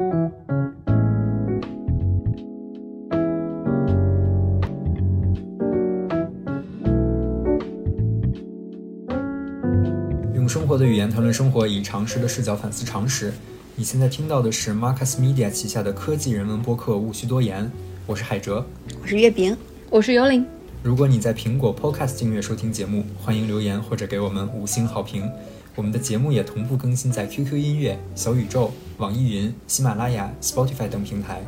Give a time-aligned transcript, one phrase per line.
[0.00, 0.32] 用
[10.48, 13.30] 生活的语言谈论生活，以常识的视角反思常识。
[13.76, 17.64] 你现在听到的是 Marcus Media 旗下的科技人文播客《无需多言》，
[18.06, 18.64] 我是海哲，
[19.02, 19.54] 我是月饼，
[19.90, 20.46] 我是幽灵。
[20.82, 25.30] 如果你在苹果 Podcast 订阅收听节目，欢迎留言或者给我们五星好评。
[25.76, 31.40] 我们的节目也同步更新在 QQ 音乐、小宇宙、网易云、喜马拉雅、Spotify 等平台。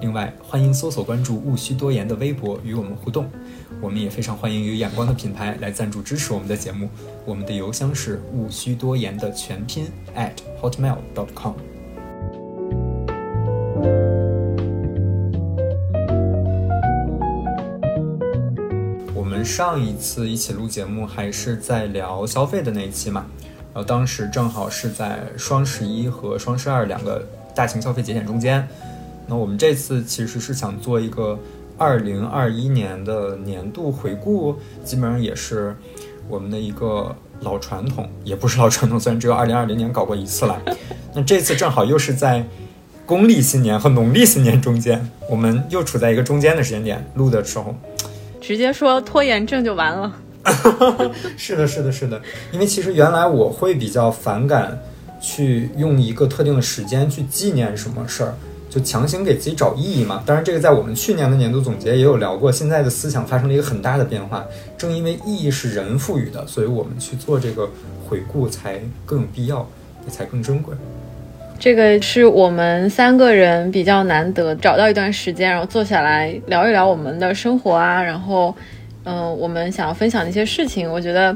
[0.00, 3.30] 另外，欢迎搜索关注“勿需多言”的微博与我们互动。
[3.80, 6.90] 我们也非常欢迎有眼光的品牌来赞助支持我们的节目。
[7.24, 11.52] 我们的邮箱是“勿需多言”的全拼 at hotmail.com。
[19.14, 23.24] 我们上一次一起录节目还是在聊消费的那一期嘛，
[23.84, 28.66] 当时正好是在双十一和双十二两个大型消费节点中间。
[29.26, 31.38] 那我们这次其实是想做一个
[31.76, 35.76] 二零二一年的年度回顾，基本上也是
[36.28, 40.60] 我们的一个老传统，也不是老传统，虽然只有二零二零年搞过一次了。
[41.14, 42.44] 那这次正好又是在
[43.04, 47.74] 公历新年和农历新年中间，我们又处在一个中间的时间点录的时候，
[48.40, 50.14] 直接说拖延症就完了。
[51.36, 52.20] 是的，是的，是的，
[52.52, 54.78] 因为其实原来我会比较反感
[55.20, 58.34] 去用一个特定的时间去纪念什么事儿。
[58.70, 60.22] 就强行给自己找意义嘛？
[60.26, 62.52] 当然，这个在我们去年的年度总结也有聊过。
[62.52, 64.44] 现在的思想发生了一个很大的变化，
[64.76, 67.66] 正因为意义是人赋予的，所以我们去做这个
[68.06, 69.66] 回顾才更有必要，
[70.04, 70.74] 也才更珍贵。
[71.58, 78.54] 这个是我们三个人比较难得找到一段时间，然后坐下来聊一聊我们的生活啊，然后，
[79.08, 81.34] 嗯，我们想要分享的一些事情，我觉得。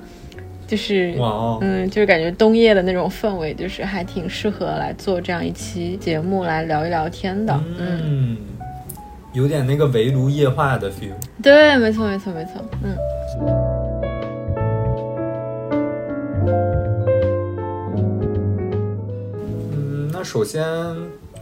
[0.64, 1.14] 就是，
[1.60, 8.38] 嗯，就是感觉冬夜的那种氛围，就是还挺适合来做这样一期节目来聊一聊天的，嗯，
[9.34, 11.12] 有点那个围炉夜话的 feel。
[11.42, 12.96] 对，没错，没错，没错，嗯。
[19.74, 20.64] 嗯，那首先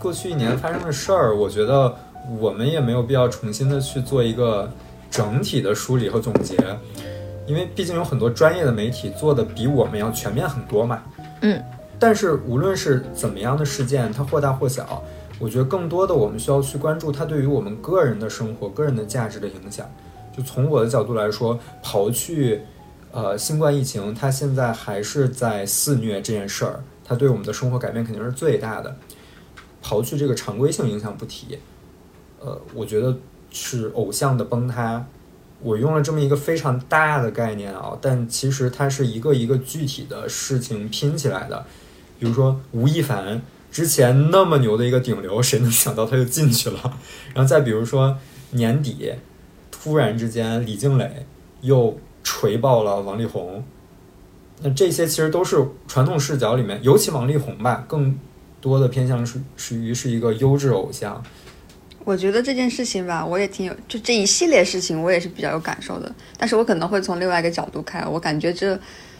[0.01, 1.95] 过去一年发生的事儿，我觉得
[2.41, 4.69] 我们也没有必要重新的去做一个
[5.11, 6.57] 整体的梳理和总结。
[7.47, 11.03] 因为毕竟有很多专业的媒体做的比我们要全面很多嘛，
[11.41, 11.61] 嗯，
[11.99, 15.03] 但是无论是怎么样的事件，它或大或小，
[15.41, 19.85] 我觉得更多的我们需要去关注它对于我们个人的生活、个人的价值的影响。
[20.37, 22.61] 就从我的角度来说，刨去
[23.11, 28.95] 呃新冠疫情，它现在还是在肆虐这件事儿，它对我们的生活改变肯定是最大的。
[29.83, 31.59] 刨去这个常规性影响不提，
[32.39, 33.17] 呃，我觉得
[33.51, 35.07] 是偶像的崩塌。
[35.63, 41.67] 我用了这么一个非常大的概念啊，但其实它是一个一个具体的事情拼起来的。
[42.19, 46.99] 比如说吴亦凡之前那么牛的一个顶流，谁能想到他就进去了？
[47.35, 48.17] 然后再比如说
[48.53, 49.13] 年底
[49.71, 51.27] 突然之间李静蕾
[51.61, 53.63] 又锤爆了王力宏，
[54.63, 58.19] 那这些其实都是传统视角里面，尤其王力宏吧，更
[58.63, 61.23] 多的偏向是属于是一个优质偶像。
[62.05, 66.11] 我觉得这件事情吧，我也挺有，就这一系列事情，我也是比较有感受的。
[66.39, 68.79] 但是我可能会从另外一个角度看，我感觉这，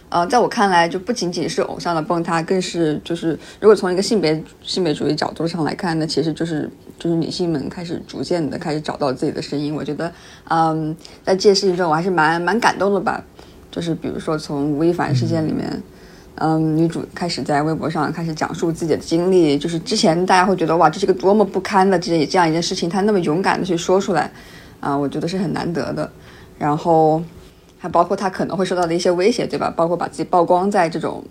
[0.09, 6.69] 呃，在我看来，就不仅仅是偶像的崩塌，更是就是，如果从一个性别性别主义角度上来看，那其实就是
[6.99, 9.75] 就是女性们开始逐渐的开始找到自己的声音。
[9.75, 10.13] 我觉得，
[10.49, 13.23] 嗯，在这件事情中，我还是蛮蛮感动的吧。
[13.71, 15.81] 就是比如说从吴亦凡事件里面。
[16.43, 24.33] 嗯，女主开始在微博上开始讲述自己的经历，就是之前大家会觉得哇，这是个多么不堪的这这样一件事情，她那么勇敢的去说出来，
[24.81, 26.11] 啊，我觉得是很难得的。
[26.59, 27.23] 然后
[27.79, 29.71] 还包括她可能会受到的一些威胁，对吧？
[29.77, 31.23] 包括把自己曝光在这种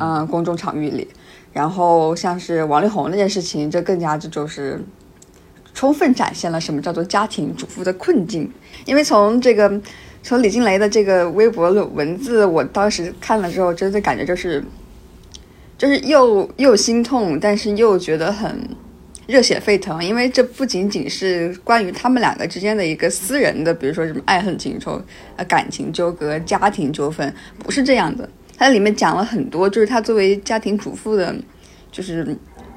[0.00, 1.06] 嗯公众场域里。
[1.52, 4.82] 然后像是王力宏那件事情，这更加这就是
[5.74, 8.50] 充分展现了什么叫做家庭主妇的困境，
[8.86, 9.78] 因为从这个。
[10.24, 14.64] 从李静蕾的这个微博的文字，我当时看了之后，真的感觉就是，
[15.76, 18.66] 就是又又心痛，但是又觉得很
[19.26, 20.02] 热血沸腾。
[20.02, 24.98] 因为这不仅仅是关于他们两个之间的一个私人的，比如说什么爱恨情仇、
[25.36, 28.26] 呃感情纠葛、家庭纠纷，不是这样的。
[28.56, 31.36] 它里面讲了很多，就是他作为家庭主妇的，
[31.92, 32.34] 就是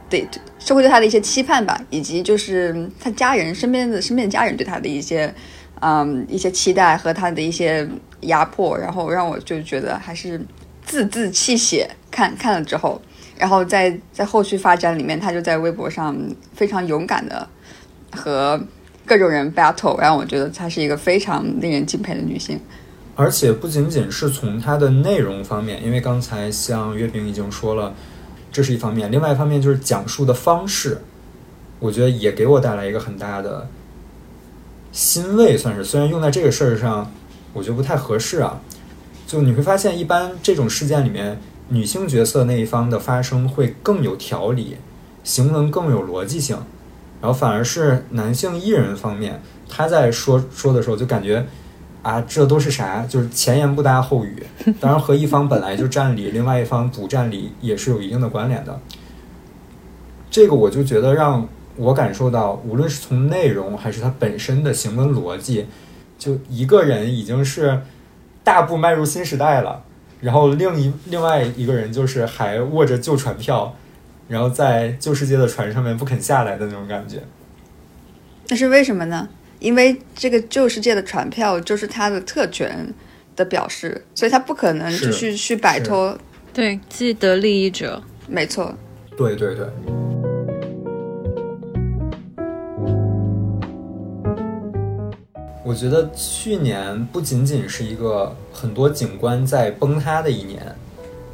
[0.09, 0.27] 对
[0.59, 5.33] 社会对他的一些期盼吧，以及就是他家人身边的身边的家人对他的一些。
[5.81, 7.87] 嗯，一些期待和他的一些
[8.21, 10.39] 压迫，然后让我就觉得还是
[10.85, 11.89] 字字泣血。
[12.09, 12.99] 看看了之后，
[13.37, 16.17] 然后在在后续发展里面，他就在微博上
[16.55, 17.47] 非常勇敢的
[18.11, 18.59] 和
[19.05, 22.59] 各种人 battle，让我觉得她是一个非常令人敬佩的女性。
[23.15, 27.93] 而且不仅仅是从她的内容方面，因为刚才像月饼已经说了，
[28.51, 30.99] 这是一方面；另外一方面就是讲述的方式。
[31.79, 33.67] 我觉得也给我带来一个很大的
[34.97, 37.11] 欣慰，算是虽然用在这个事儿上，
[37.53, 38.59] 我觉得不太合适啊。
[39.27, 41.39] 就你会发现，一般这种事件里面，
[41.69, 44.77] 女性角色那一方的发声会更有条理，
[45.23, 46.57] 行文更有逻辑性，
[47.21, 49.39] 然后反而是男性艺人方面，
[49.69, 51.45] 他在说说的时候就感觉
[52.01, 53.05] 啊，这都是啥？
[53.07, 54.43] 就是前言不搭后语。
[54.79, 58.79] 当然和一方本来就占理，另外一方不占理也是有一定的关联的。
[60.31, 61.47] 这个我就觉得让
[61.77, 65.67] 我感受到，无论是从内容还是它本身的行文逻辑，
[66.19, 67.79] 就一个人已经是。
[68.43, 69.83] 大步迈入新时代了，
[70.21, 73.75] 然后另一另外一个人就是还握着旧船票，
[74.29, 77.21] 然后在旧世界的船上面不肯下来的那种感觉。
[78.47, 79.27] 那是为什么呢？
[79.59, 82.93] 因为这个旧世界的船票就是他的特权
[83.35, 86.17] 的表示，所以他不可能就是去摆脱。
[86.53, 88.73] 对，既得利益者，没错。
[89.17, 89.67] 对对对。
[95.67, 100.73] 我觉得去年不仅仅是一个很多景观在崩塌的一年，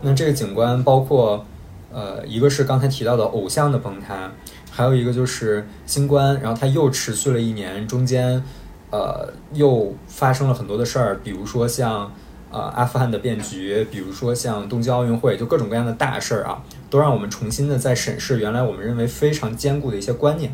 [0.02, 1.46] 那这个景观包括，
[1.92, 4.32] 呃，一个是刚才提到的偶像的崩塌，
[4.72, 8.44] 还有一个就是新冠，然后它又持续了一年，中间，
[8.90, 12.12] 呃，又发生了很多的事儿，比如说像，
[12.50, 20.52] 呃，阿富汗的变局，比如说像东京奥运会，就各种各样的大事儿啊，都让我们重新的在审视原来我们认为非常坚固的一些观念，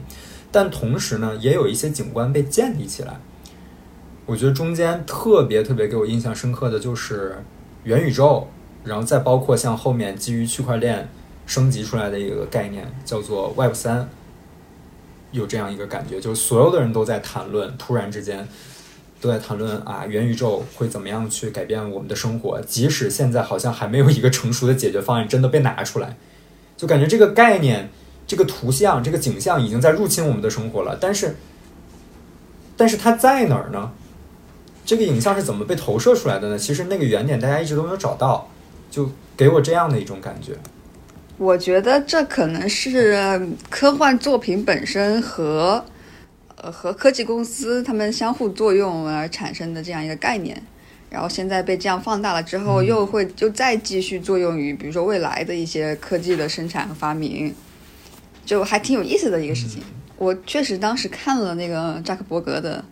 [0.52, 3.22] 但同时呢，也有一些景观被建立起来。
[4.30, 7.44] 我觉得中间特别特别给我印象深刻的就是
[7.84, 8.48] 元宇宙，
[8.84, 11.10] 然后再包括像后面基于区块链
[11.48, 14.08] 升级出来的一个概念叫做 Web 三，
[15.32, 18.48] 有这样一个感觉，就是所有的人都在谈论，突然之间
[19.20, 26.16] 都在谈论啊元宇宙会怎么样去改变我们的生活，即使现在好像还没有一个成熟的解决方案真的被拿出来，
[26.78, 27.90] 就感觉这个概念、
[28.28, 31.36] 这个图像、这个景象已经在入侵我们的生活了，但是，
[32.78, 33.92] 但是它在哪儿呢？
[34.90, 36.58] 这个影像是怎么被投射出来的呢？
[36.58, 38.50] 其实那个原点大家一直都没有找到，
[38.90, 39.08] 就
[39.38, 40.54] 给我这样的一种感觉。
[41.38, 43.40] 我觉得这可能是
[43.70, 45.86] 科幻作品本身和
[46.56, 50.60] 呃和科技公司他们相互作用而产生的这样一个概念，
[51.12, 57.54] 然后现在被这样放大了之后，又会就再继续作用于比如说未来的一些科技的生产和发明，
[58.44, 59.84] 就还挺有意思的一个事情。
[60.18, 62.84] 我确实当时看了那个扎克伯格的。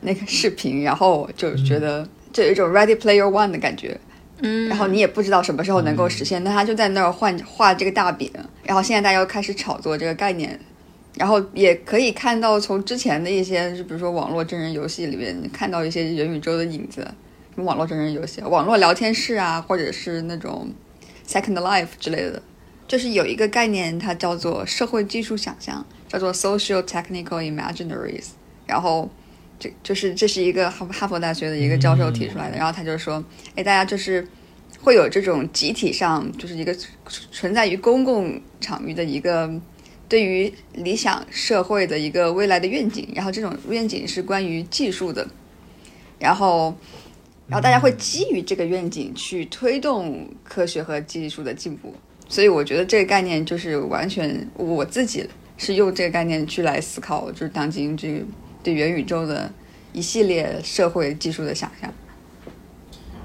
[0.00, 3.98] 那个视频，然后就觉得就有一种 Ready Player One 的感觉，
[4.40, 8.30] 嗯，然后你也不知道什么时候能够实现，但他就在那儿画画这个大饼，
[8.64, 10.58] 然后现在大家又开始炒作这个概念，
[11.16, 17.00] 然后也可以看到从之前的一些，就比如说网络真人游戏里面看到一些元宇宙的影子，
[17.54, 20.70] 什么网络真人游戏、网络聊天室啊，或者是那种
[21.26, 22.42] Second Life 之类的，
[22.86, 28.26] 就是有一个概念，它叫做社会技术想象，叫做 Social Technical Imaginaries，
[28.66, 29.08] 然后。
[29.58, 33.24] 这就是这是一个哈哈佛大学的一个教授提出来的，然后他就说，
[33.54, 34.26] 哎，大家就是
[34.80, 36.76] 会有这种集体上就是一个
[37.32, 39.50] 存在于公共场域的一个
[40.08, 45.26] 对于理想社会的一个未来的愿景，然后这种愿景是关于技术的，
[46.18, 46.76] 然后
[47.48, 51.94] 然后大家会基于这个愿景去推动科学和技术的进步，
[52.28, 55.26] 所以我觉得这个概念就是完全我自己
[55.56, 58.22] 是用这个概念去来思考，就是当今这。
[58.66, 59.48] 对元宇宙的
[59.92, 61.88] 一系列社会技术的想象，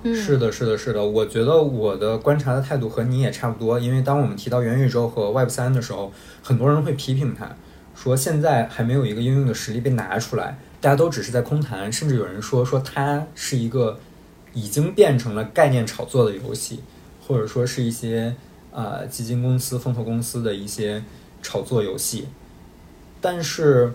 [0.04, 1.04] 是的，是的，是的。
[1.04, 3.80] 我觉得我的观察的态度和你也差不多。
[3.80, 7.56] 因为当我们提到元宇宙和 Web 三的时候，很多人会批评它，
[7.96, 14.00] 说现在还没有一个应用的实力被拿出来，大家都只是在空谈，甚至有人说说它是一个
[14.54, 16.82] 已经变成了概念炒作的游戏，
[17.28, 18.36] 或者说是一些
[18.70, 21.04] 呃基金公司、风投公司的一些
[21.42, 22.28] 炒作游戏，
[23.20, 23.92] 但是。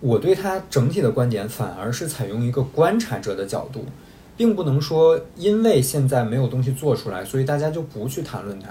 [0.00, 3.86] 我对它整体的观点反而是采用一个观察者的角度，
[4.36, 8.68] 并不能说因为现在没有东西做出来，所以大家就不去谈论它，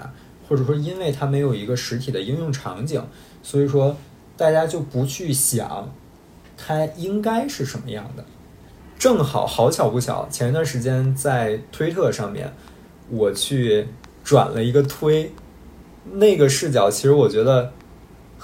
[0.48, 3.04] 或者说因为它没有一个实体的应用场景，
[3.42, 3.96] 所以说
[4.36, 5.92] 大家就不去想
[6.56, 8.24] 它应该是什么样的。
[8.96, 12.52] 正好好巧不巧，前一段时间在推特上面，
[13.10, 13.88] 我去
[14.22, 15.32] 转了一个推，
[16.12, 17.72] 那个视角其实我觉得。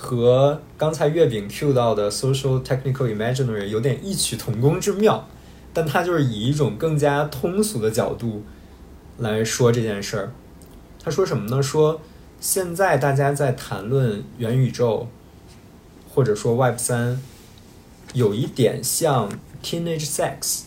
[0.03, 5.29] 和刚才月饼 Q 到的 social technical imaginary 有点异曲同工之妙，
[5.73, 8.43] 但他就是以一种更加通俗的角度
[9.19, 10.33] 来说这件事儿。
[11.01, 11.63] 他说什么呢？
[11.63, 12.01] 说
[12.41, 15.07] 现在大家在谈论元宇宙，
[16.13, 17.23] 或者说 Web 三，
[18.13, 19.31] 有一点像
[19.63, 20.63] teenage sex。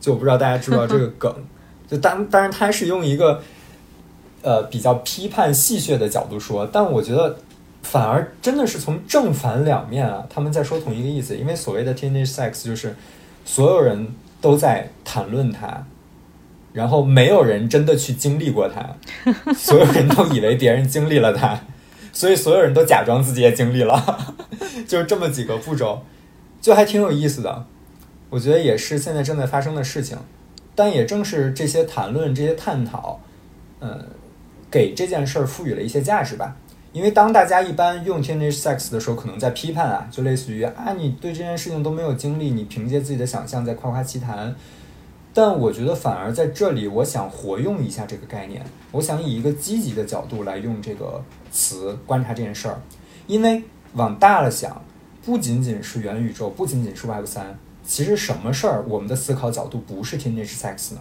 [0.00, 1.32] 就我不知道大家知不知道这个梗。
[1.88, 3.40] 就当当然他是用一个
[4.42, 7.38] 呃比较批判戏谑的角度说，但我觉得。
[7.82, 11.36] 反而真的是从正反两面啊，他们在说同一个意思。
[11.36, 12.94] 因为所谓的 teenage sex 就是
[13.44, 14.08] 所有人
[14.40, 15.84] 都在谈论它，
[16.72, 18.94] 然后没有人真的去经历过它，
[19.54, 21.58] 所有人都以为别人经历了它，
[22.12, 24.34] 所以所有人都假装自己也经历了，
[24.86, 26.02] 就是这么几个步骤，
[26.60, 27.64] 就还挺有意思的。
[28.28, 30.16] 我觉得也是现在正在发生的事情，
[30.76, 33.20] 但也正是这些谈论、这些探讨，
[33.80, 34.06] 嗯，
[34.70, 36.56] 给这件事儿赋予了一些价值吧。
[36.92, 44.52] 因为当大家一般用 teenage sex 的时候，可能在批判啊，就类似于啊，你对这件事情都没有经历，你凭借自己的想象在夸夸其谈。
[45.32, 52.80] 但我觉得反而在这里，我想活用一下这个概念，我想以一个积极的角度来用这个词观察这件事儿。
[53.28, 53.62] 因为
[53.94, 54.82] 往大了想，
[55.24, 61.00] 不仅仅是元宇宙，不仅仅是 Web 三，其实什么事儿我们的思考角度不是 teenage sex 呢？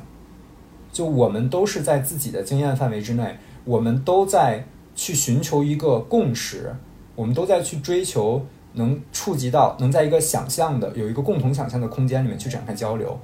[0.93, 4.65] 就我们都是在自己的经验范围之内，我们都在。
[4.99, 6.75] 去寻求一个共识，
[7.15, 13.17] 我们都在去追求能触及到，能在一个想象的有一个共同想象的空间里面去展开交流，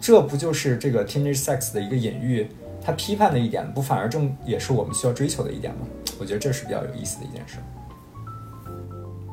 [0.00, 2.48] 这不就是这个 teenage sex 的一个隐喻？
[2.82, 5.80] 它批判的一点，不反而正也是我们需要追求的一点吗？
[6.18, 7.58] 我觉得这是比较有意思的一件事。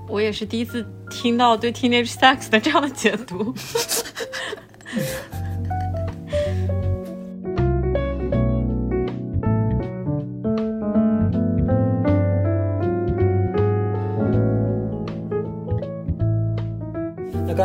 [0.10, 3.56] 我也是第一次听到对 teenage sex 的这样的解读。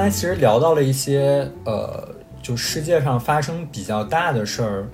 [0.01, 2.09] 刚才其实聊到了一些，呃，
[2.41, 4.89] 就世界上发生比较大的事儿，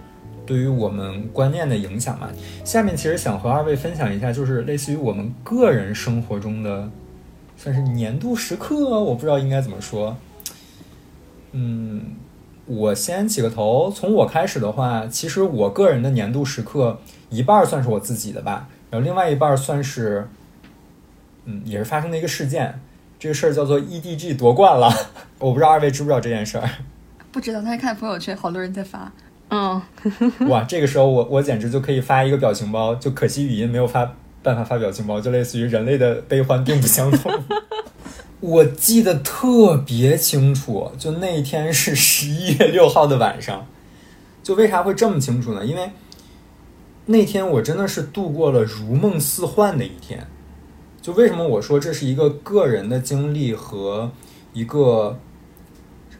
[0.44, 2.28] 对于我们观念的影响嘛。
[2.64, 6.90] 下面其实想和二位分享一下，就是类似于我们个人生活中的，
[7.56, 10.16] 算是年度时刻，我不知道应该怎么说。
[11.52, 12.02] 嗯，
[12.64, 16.98] 我先起个头，从我开始的话，其实我个人的年度时刻，
[17.30, 20.26] 一半算是我自己的吧，然后另外一半算是，
[21.44, 22.80] 嗯，也是发生的一个事件。
[23.18, 24.92] 这个事儿叫做 EDG 夺冠了，
[25.38, 26.68] 我不知道二位知不知道这件事儿。
[27.32, 29.12] 不知道，他看朋友圈，好多人在发。
[29.48, 29.80] 嗯，
[30.48, 37.32] 哇，这个时候我我简直就可以发一个表情包，就可惜语音没有发办法发表情包，就类似于人类的悲欢并不相同。
[38.40, 43.66] 我记得特别清楚，就那一天是十一月六号的晚上。
[44.42, 45.64] 就为啥会这么清楚呢？
[45.64, 45.90] 因为
[47.06, 50.26] 那天我真的是度过了如梦似幻的一天。
[51.06, 54.10] 就为什么我说这是一个个人的经历和
[54.52, 55.16] 一个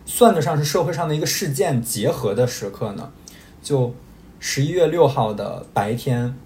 [0.05, 3.11] 算得上是社会上的一个事件结合的时刻呢？
[3.61, 3.93] 就
[4.39, 6.37] 十一月六号的白天，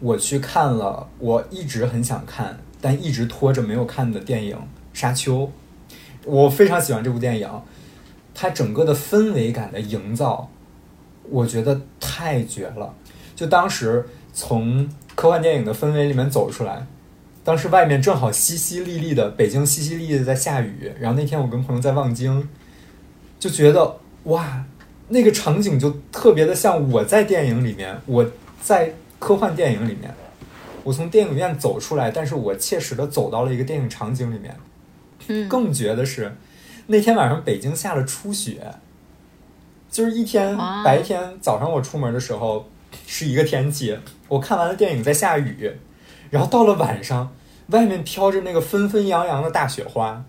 [0.00, 4.56] 我去看了我一直很想看但一直拖着没有看的电影
[4.94, 5.40] 《沙丘》。
[6.24, 7.50] 我非常喜欢这部电影，
[8.32, 10.48] 它整个的氛围感的营造，
[11.28, 12.94] 我觉得太绝了。
[13.36, 16.86] 就当时从科幻电影的氛围里面走出来。
[17.44, 20.92] 当时外面正好淅淅沥沥的，北京淅淅沥沥的在下雨。
[21.00, 22.48] 然后那天我跟朋友在望京，
[23.40, 24.64] 就觉得哇，
[25.08, 28.24] 那个场景就特别的像我在电影里面，我
[28.62, 30.14] 在科幻电影里面，
[30.84, 34.56] 我从电影院走出来，但是我切实的走到了一个电影场景里面。
[35.26, 36.36] 嗯，更绝的是，
[36.86, 38.72] 那天晚上北京下了初雪，
[39.90, 42.68] 就是一天白天早上我出门的时候
[43.06, 45.72] 是一个天气，我看完了电影在下雨。
[46.32, 47.30] 然后到了晚上，
[47.66, 50.24] 外面飘着那个纷纷扬扬的大雪花，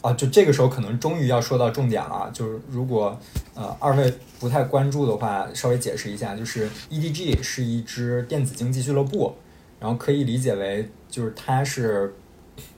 [0.00, 2.30] 啊，就这个时候可能终于要说到重点了。
[2.32, 3.18] 就是如果
[3.56, 9.34] 呃二位不太关注的话，稍微解释一下，就是 EDG 是一支电子竞技俱乐部，
[9.80, 12.14] 然后可以理解为就是它是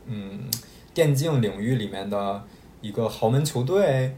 [0.06, 0.40] 嗯
[0.94, 2.42] 电竞领域里面的
[2.80, 4.16] 一个豪门球队。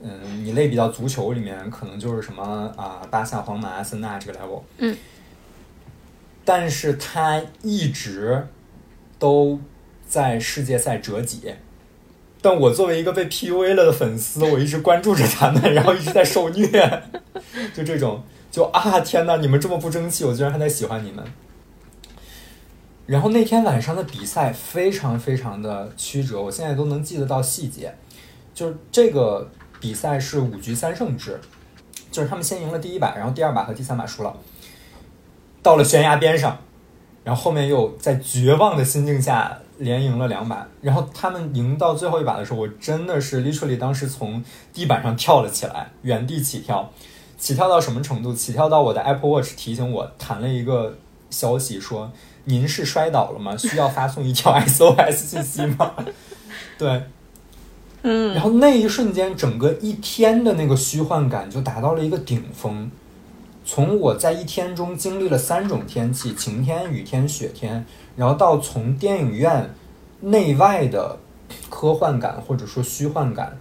[0.00, 4.62] 嗯，你类比到足球里面，可能就是什么啊，巴萨、皇马、阿森纳这个 level。
[4.78, 4.96] 嗯。
[6.44, 8.48] 但是他一直
[9.18, 9.60] 都
[10.06, 11.54] 在世界赛折戟，
[12.40, 17.02] 但我作为一个被 PUA 了的粉丝，我一直关注着他们，然后一直在受虐，
[17.72, 21.24] 就这种，就啊天呐，你们这么不争气，我居然还在喜欢你们。
[23.06, 27.94] 然后那天晚上的比赛非常非常的曲折，我现在都能记得到细节，
[28.52, 31.40] 就是这个比赛是五局三胜制，
[32.10, 34.34] 就是他们先赢了第一把，然后第二把和第三把输了。
[35.62, 36.58] 到了悬崖边上，
[37.22, 44.42] 然后后面又在绝望的心境下连赢了两把，然后他们赢到最后一把的时候，我真的是 literally 当时从
[44.72, 46.90] 地板上跳了起来，原地起跳，
[47.38, 48.34] 起跳到什么程度？
[48.34, 50.98] 起跳到我的 Apple Watch 提醒我弹了一个
[51.30, 52.10] 消息，说
[52.44, 53.56] 您是摔倒了吗？
[53.56, 55.94] 需要发送一条 SOS 信息吗？
[56.76, 57.04] 对，
[58.02, 62.90] 嗯，然后那一瞬间，整个一天的那个虚幻感就达到了一个顶峰。
[63.74, 69.70] 从我在一天中经历了三种天气：晴天、雨天、雪天，然后到从电影院
[70.20, 71.18] 内外的
[71.70, 73.56] 科幻感或者说虚幻感，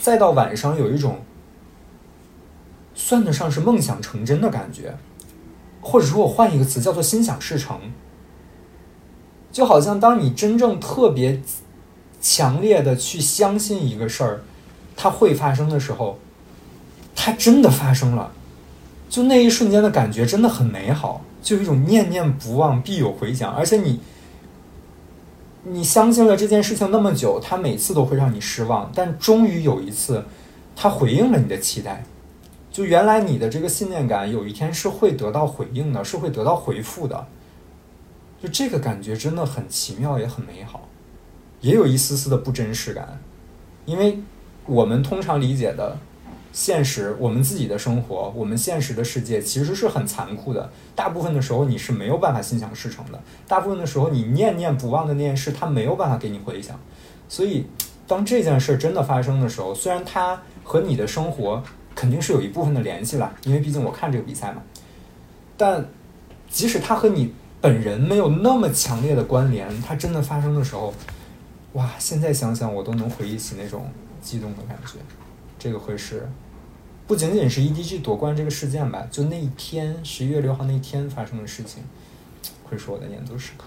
[0.00, 1.18] 再到晚上有一种
[2.94, 4.96] 算得上是梦想成真的感觉，
[5.82, 7.78] 或者说我换一个词叫做心想事成。
[9.52, 11.42] 就好像当你真正特别
[12.18, 14.40] 强烈的去相信一个事儿，
[14.96, 16.18] 它会发生的时候，
[17.14, 18.32] 它真的发生了，
[19.10, 23.52] 就那一瞬间的感觉真的很美好，就有一种念念不忘必有回响。
[23.52, 24.00] 而且你，
[25.64, 30.24] 你相信了这件事情那么久，它每次都会让你失望，但终于有一次，
[30.76, 32.04] 它回应了你的期待。
[32.70, 37.26] 就原来你的这个信念感，有一天是会得到回应的，是会得到回复的。
[38.40, 40.88] 就这个感觉真的很奇妙，也很美好，
[41.60, 43.20] 也有一丝丝的不真实感，
[43.86, 44.20] 因为
[44.66, 45.98] 我们通常理解的
[46.52, 50.70] 现实，我们自己的生活，我们现实的世界其实是很残酷的。
[50.94, 56.78] 大部分的时候你是没有办法心想事成的，大部分的时候你念念不忘的那件事，它没有办法给你回响。
[57.28, 57.66] 所以，
[58.06, 61.62] 当这件事真的发生的时候，虽然它和你的生活
[61.94, 64.62] 肯定是有一部分的联系了，因为毕竟我看这个比赛嘛，
[65.56, 65.88] 但
[66.48, 67.34] 即使它和你。
[67.62, 70.94] 本人没有那么强烈的关联，它真的发生的时候，
[71.74, 71.90] 哇！
[71.98, 73.86] 现在想想我都能回忆起那种
[74.22, 74.92] 激动的感觉。
[75.60, 76.28] 这个会是
[77.06, 79.06] 不仅仅是 EDG 夺冠这个事件吧？
[79.08, 81.84] 就那一天，十一月六号那一天发生的事情，
[82.64, 83.66] 会是我的年度时刻。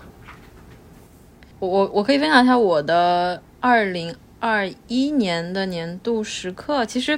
[1.60, 7.18] 我我我可以分享一下我的二零二一年的年度时刻，其实。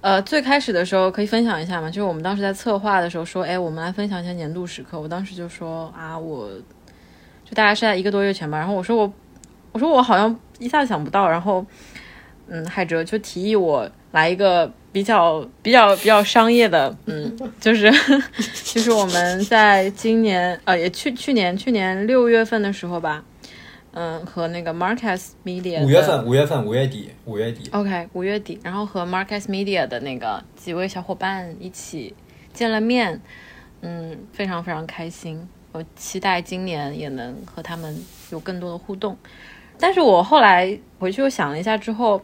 [0.00, 1.90] 呃，最开始的时候可以分享一下嘛？
[1.90, 4.98] 就是我们当时在策划的时候说，哎，我们来分享一下年度时刻。
[4.98, 6.48] 我当时就说啊，我
[7.44, 8.56] 就大概是在一个多月前吧。
[8.56, 9.12] 然后我说我，
[9.72, 11.28] 我说我好像一下子想不到。
[11.28, 11.66] 然后，
[12.48, 17.90] 嗯，海哲就提议我来一个比较比较比较商业的，嗯， 就是
[18.64, 23.24] 就是我们在今年呃，也去去年去年六月份的时候吧。
[23.92, 27.68] 嗯，和那个 Marcus Media 五月份，五月份，五月底，五月底。
[27.72, 32.14] OK，五月底，然后和 Marcus Media 的那个几位小伙伴一起
[32.52, 33.20] 见了面，
[33.80, 35.48] 嗯，非常非常开心。
[35.72, 37.98] 我期待今年也能和他们
[38.30, 39.16] 有更多的互动。
[39.80, 42.22] 但是我后来回去又想了一下之后，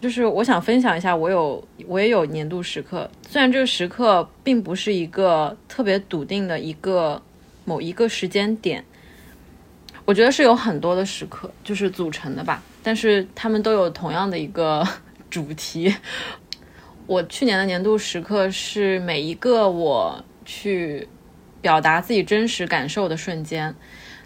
[0.00, 7.20] 就是我想分享一下，我有我也有年度时刻，虽然这个时刻并不是一个特别笃定的一个
[7.64, 8.84] 某一个时间点。
[10.06, 14.84] 我觉得是有很多的时刻，就是组成的吧，但是他们都有同样的一个
[15.30, 15.94] 主题。
[17.06, 21.06] 我去年的年度时刻是每一个我去
[21.60, 23.74] 表达自己真实感受的瞬间，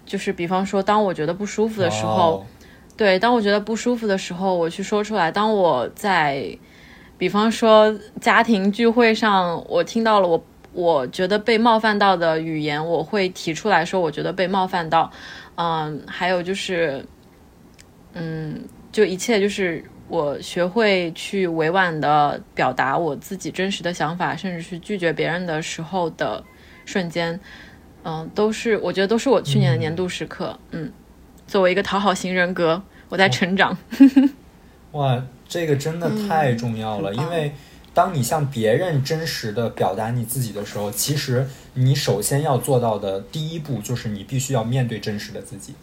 [0.06, 2.46] 就是比方说，当我觉得不舒服的时候，
[2.96, 6.57] 对，当我觉得不舒服的时候，我去说出来；当我在，
[7.18, 15.11] 比方说家庭聚会上，我听到了我我觉得被冒犯到的语言，我会提出来说，我觉得被冒犯到。
[15.57, 17.04] 嗯，还有就是，
[18.12, 26.42] 嗯，就一切就是我学会去委婉的表达我自己真实的想法，甚至是拒绝别人的时候的
[26.85, 27.38] 瞬间，
[28.04, 30.59] 嗯，都是我觉得都是我去年的年度时刻。
[30.72, 30.92] 嗯，
[31.46, 33.76] 作为一个讨好型人格，我在成长。
[34.92, 37.52] 哇，这个真的太重要了，因为。
[37.94, 45.74] 当你向别人真实的表达你自己的时候，其实你首先要做到的第一步就是你必须要面对真实的自己。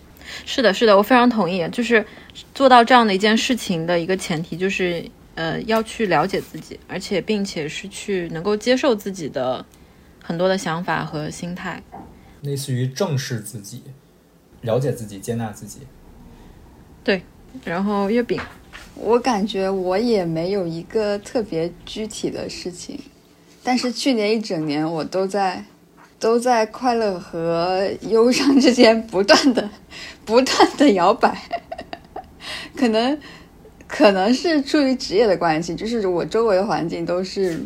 [0.46, 1.66] 是的，是的，我非常同意。
[1.70, 2.06] 就是
[2.54, 9.66] 做到这样的一件事情的一个前提，就是呃要去了解自己，而且并且是去能够接受自己的
[10.22, 11.82] 很多的想法和心态，
[12.42, 13.84] 类似于正视自己、
[14.62, 15.80] 了解自己、接纳自己。
[17.04, 17.22] 对，
[17.64, 18.40] 然后月饼。
[18.96, 23.00] 我感觉我也没有一个特别具体的事情，
[23.64, 25.64] 但是去年一整年我都在
[26.20, 29.68] 都在快乐和忧伤之间不断的
[30.24, 31.42] 不断的摇摆，
[32.78, 33.18] 可能
[33.88, 37.60] 可能是出于职业的关系，就是我周围的环境都是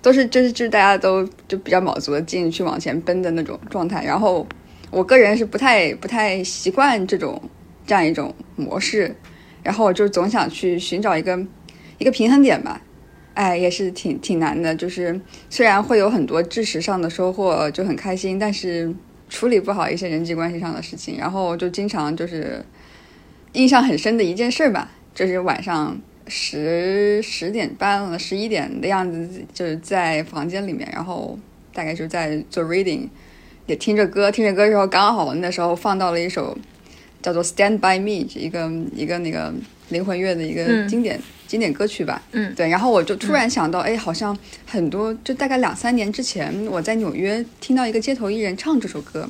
[0.00, 4.46] 都是就是就是大家都就比较卯足了劲去往前奔的那种状态，然后
[4.90, 7.40] 我个人是不太不太习惯这种
[7.86, 9.14] 这样一种模式。
[9.62, 11.38] 然后我就总想去寻找一个
[11.98, 12.80] 一个平衡点吧，
[13.34, 14.74] 哎，也是挺挺难的。
[14.74, 18.90] 就是虽然会有很多知识上的收获，就很开心，但是
[19.28, 21.18] 处理不好一些人际关系上的事情。
[21.18, 22.64] 然后就经常就是
[23.52, 31.38] 印象很深的一件事吧，就是晚上十十点半了，十一点的样子，就是在房间里面，然后
[31.74, 33.08] 大概就在做 reading，
[33.70, 36.56] 也听着歌，听着歌的时候，刚好那时候放到了一首。
[37.22, 39.52] 叫做《Stand by Me》，一个一个那个
[39.90, 42.22] 灵魂乐的一个经典、经典歌曲吧。
[42.32, 42.66] 嗯，对。
[42.66, 49.28] 然后我就突然想到，哎，好像很多，就大概两三年之前，我在纽约听到一个街头艺人唱这首歌，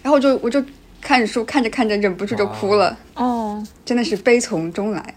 [0.00, 0.64] 然后我就我就
[1.00, 2.96] 看书看着看着忍不住就哭了。
[3.14, 5.14] 哦，真的是悲从中来。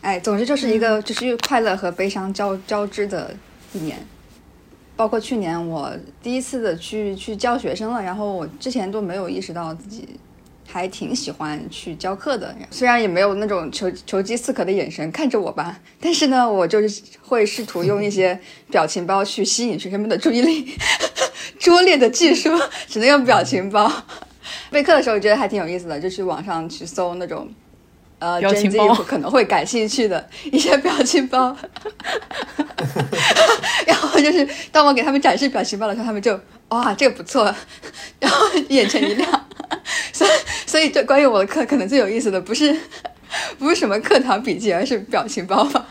[0.00, 3.36] 哎，总之就是一个就是快乐和悲伤交交织的
[3.74, 3.98] 一年。
[4.96, 10.08] 包括去年我第一次的去去教学生了，然后我之前都没有意识到自己
[10.66, 18.38] 还挺喜欢去教课的，虽然也没有那种求求饥似渴的眼神看着我吧，但是呢，我就是会试图用一些
[18.70, 20.74] 表情包去吸引学生们的 注意力。
[21.58, 22.50] 拙劣的技术
[22.88, 23.90] 只能用表情包。
[24.70, 27.48] 备课的时候觉得还挺有意思的，就去网上去搜那种。
[28.24, 31.54] 呃，表情包可能会感兴趣的 一些表情包，
[33.86, 37.54] 然后就是当我给他们展示表情包的时候，他们就哇，这个不错，
[38.18, 39.46] 然后眼前一亮。
[40.10, 40.30] 所以，
[40.64, 42.74] 所以这关于我的课，可能最有意思的不是
[43.58, 45.86] 不是什么课堂笔记，而是表情包吧。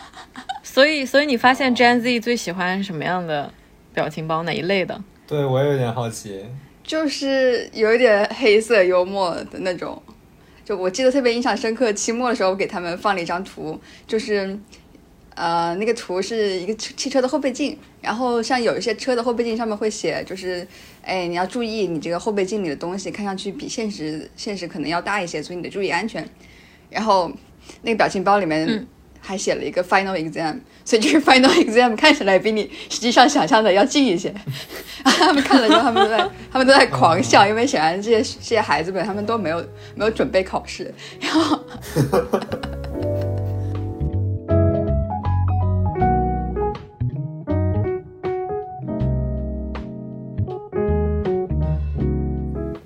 [0.63, 3.53] 所以，所以你发现 Gen Z 最喜欢什么样的
[3.93, 4.41] 表情包？
[4.41, 4.99] 哪一类的？
[5.27, 6.43] 对我也有点好奇，
[6.83, 10.01] 就是有一点黑色幽默的那种。
[10.65, 14.57] 就我记得特别印象深刻，期末的时候我给他们放了一张图，就是，
[15.35, 20.65] 呃，那个图是一个汽车的后备镜，然后像有一些车的后备镜上面会写，就是，
[21.01, 26.27] 哎，你要注意你这个后备镜里的东西看上去比现实现实可能要大一些，所以你得注意安全。
[26.89, 27.31] 然后
[27.81, 28.87] 那个表情包里面。
[29.25, 34.33] 还写了一个 final exam，所以这个 final exam 看起来比你实际上想象的要近一些。
[35.03, 41.59] 他们看了之后，他们都在 他们都在狂笑，因为显然这些这些孩子们他们都没有没有准备考试，然后。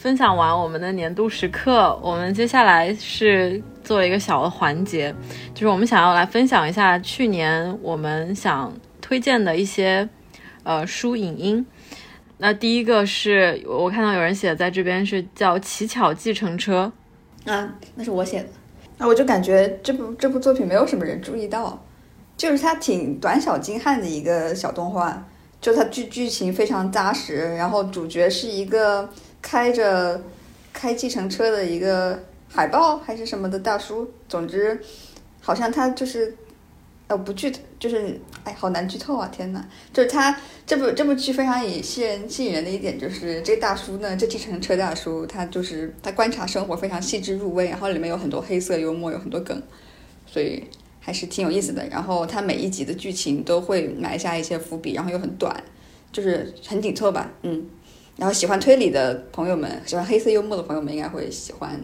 [0.08, 3.62] 分享完我们的年度时刻，我们接下来是。
[3.84, 5.13] 做一个小的环节，
[5.54, 10.08] 就是我们想要来分享一下去年我们想推荐的一些
[10.63, 11.65] 呃书影音。
[12.38, 16.91] 那第一个是我看到有人写在这边是叫《乞巧计程车》，
[17.50, 18.48] 啊，那是我写的。
[18.98, 21.82] 那我就感觉这部这部作品没有什么人注意到，
[22.36, 25.26] 就是它挺短小精悍的一个小动画，
[25.62, 29.10] 就它剧剧情非常扎实，然后主角是一个
[29.41, 30.21] 开着
[30.73, 32.23] 开计程车的一个。
[32.50, 34.80] 海报还是什么的大叔，总之，
[35.41, 36.34] 好像他就是，
[37.08, 39.28] 呃，不剧，就是，哎，好难剧透啊！
[39.28, 49.62] 天呐，就是他这部这部剧非常以吸人吸引人的一点，就是这大叔呢，这计程车大叔，他就是他观察生活非常细致入微，然后里面有很多黑色幽默，有很多梗，
[50.26, 50.63] 所以
[51.02, 51.86] 还是挺有意思的。
[51.89, 55.62] 然后他每一集的剧情都会埋下一些伏笔，然后又很短，
[56.13, 57.67] 就是很紧凑吧，嗯。
[58.18, 61.80] 然后喜欢推理的朋友们，喜欢黑色幽默的朋友们，应该会喜欢。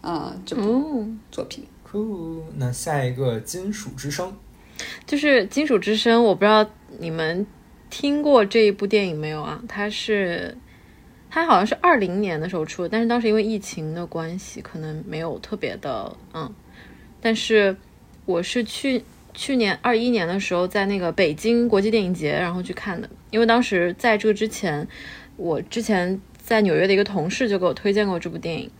[0.00, 2.44] 啊，这部作品酷。
[2.56, 4.28] 那下一个《金属之声》，
[5.04, 6.64] 就是《金属之声》，我不知道
[7.00, 7.44] 你们
[7.90, 9.60] 听过这一部电影没有啊？
[9.66, 10.56] 它是，
[11.28, 16.54] 它好像是二零年的时候出的，但是当时因为疫情的关系，可能没有特别的嗯。
[17.20, 17.76] 但是
[18.26, 19.02] 我是去
[19.34, 23.10] 去年二一年的时候，在那个北京国际电影节，然后去看的。
[23.30, 24.86] 因为当时在这个之前，
[25.36, 28.70] 我之前在纽约的一个同事就给我推荐过这部电影。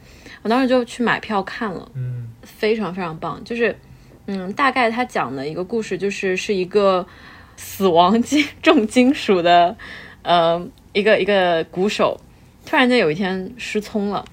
[0.43, 3.43] 我当时就去买票看了，嗯，非常非常棒。
[3.45, 3.77] 就是，
[4.27, 7.05] 嗯，大概他讲的一个故事，就是是一个
[7.57, 9.77] 死亡金重金属的，
[10.23, 12.21] 呃，一个一个鼓手，
[12.65, 14.25] 突然间有一天失聪了，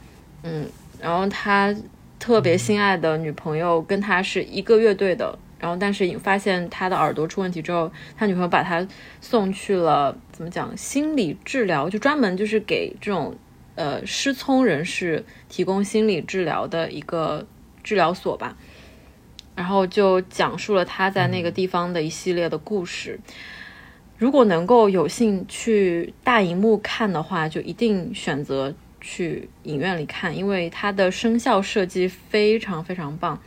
[0.43, 0.67] 嗯，
[1.01, 1.75] 然后他
[2.19, 8.85] 特别心爱的女朋友跟他是一个乐队的，然后但是发现他的耳朵出问题之后，他女朋友把他
[9.21, 13.33] 送去了怎么讲心理治疗，就专门就是给这种。
[13.75, 17.47] 呃，失聪人士提供心理治疗的一个
[17.83, 18.55] 治疗所吧，
[19.55, 23.19] 然后就讲述了他在那个地方的一系列的故事。
[24.15, 28.71] 如果能够有幸去大荧幕看的话，就一定选择
[29.01, 33.41] 去影院里看，因为它的声效设计非常非常棒。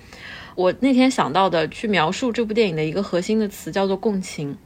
[0.56, 4.56] 我那天想到的去描述这部电影的一个核心的词叫做共情。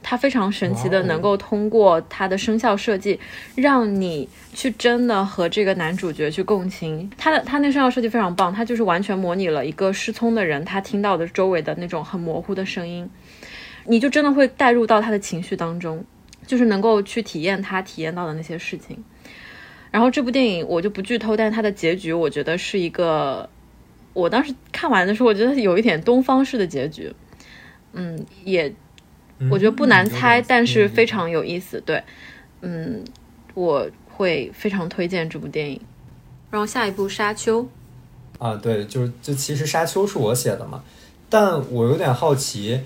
[0.00, 3.18] 它非常神奇的，能够通过它的声效设计，
[3.56, 7.10] 让你去真的和这个男主角去共情。
[7.18, 13.10] 他的他那声效设计非常棒，他就是完全模拟了一个失聪的人他听到的周围的那种很模糊的声音，
[13.86, 16.04] 你就真的会带入到他的情绪当中，
[16.46, 19.02] 就是能够去体验他体验到的那些事情。
[19.90, 23.50] 然后这部电影我就不剧透，但是它的结局我觉得是一个，
[24.18, 27.12] 我当时看完的时候，我觉得有一点东方式的结局，
[27.92, 28.74] 嗯，也。
[29.52, 31.80] 我觉得不难猜，但是非常有意思。
[31.86, 32.02] 对，
[32.60, 33.04] 嗯，
[33.54, 35.80] 我会非常推荐这部电影。
[36.50, 37.62] 然后下一部《沙丘》，
[38.44, 40.82] 啊，对，就是就其实《沙丘》是我写的嘛，
[41.30, 42.80] 但我有点好奇，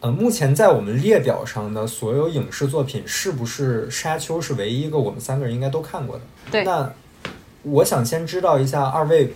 [0.00, 6.22] 呃，目前在我们列表上的所有影视作品，是不是《沙丘》是唯一一个我们三个人应该都看过的？
[6.50, 6.92] 对那
[7.62, 9.32] 我想先知道一下二位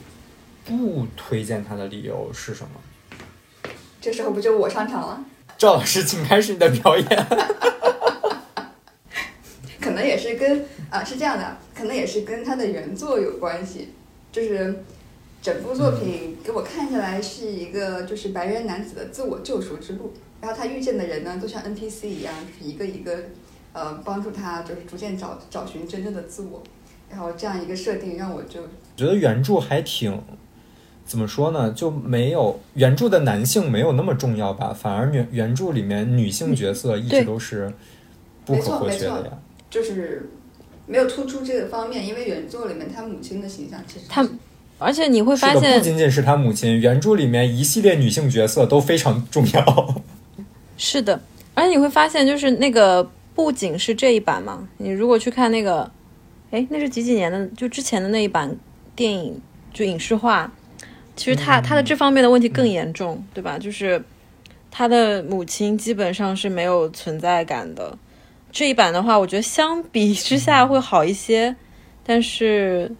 [0.64, 3.70] 不推荐他的理由是什么？
[4.00, 5.24] 这时候不就我上场了？
[5.58, 7.06] 赵老师，请开始你的表演。
[9.80, 13.88] 可能也是跟啊是这样的，可能也是跟他的原作有关系，
[14.30, 14.82] 就是
[15.40, 23.18] 整部作品给我看下来是一个就是白人男子的自我救赎之路，然后他遇见的人呢都像 NPC 一样，就是一个一个
[23.72, 26.62] 呃帮助他就是逐渐找找寻真正的自我，
[27.10, 28.62] 然后这样一个设定让我就
[28.96, 30.22] 觉得原著还挺
[31.04, 37.72] 怎么说呢，就没有原著的男性没有那么重要吧，反而原原著里面女性角色一直都是
[38.44, 39.38] 不可或缺的呀。
[39.68, 40.30] 就是
[40.86, 44.26] 没有突出这个方面，因为原作里面他母亲的形象其实他
[44.78, 50.02] 而且你会发现，不，仅仅是他母亲，原著里面一系列女性角色都非常重要。
[50.76, 51.20] 是的，
[51.54, 55.88] 而且你会发现，就是那个不仅是这一版嘛，你如果去看那个，
[56.50, 57.46] 哎，那是几几年的？
[57.56, 58.52] 就之前的那一版
[58.96, 59.40] 电影，
[59.72, 60.52] 就影视化，
[61.14, 63.58] 其实他、他的这方面的问题更严重，对吧？
[63.58, 64.02] 就是
[64.70, 67.96] 他的母亲基本上是没有存在感的。
[68.50, 71.56] 这一版的话，我觉得相比之下会好一些，
[72.04, 72.90] 但是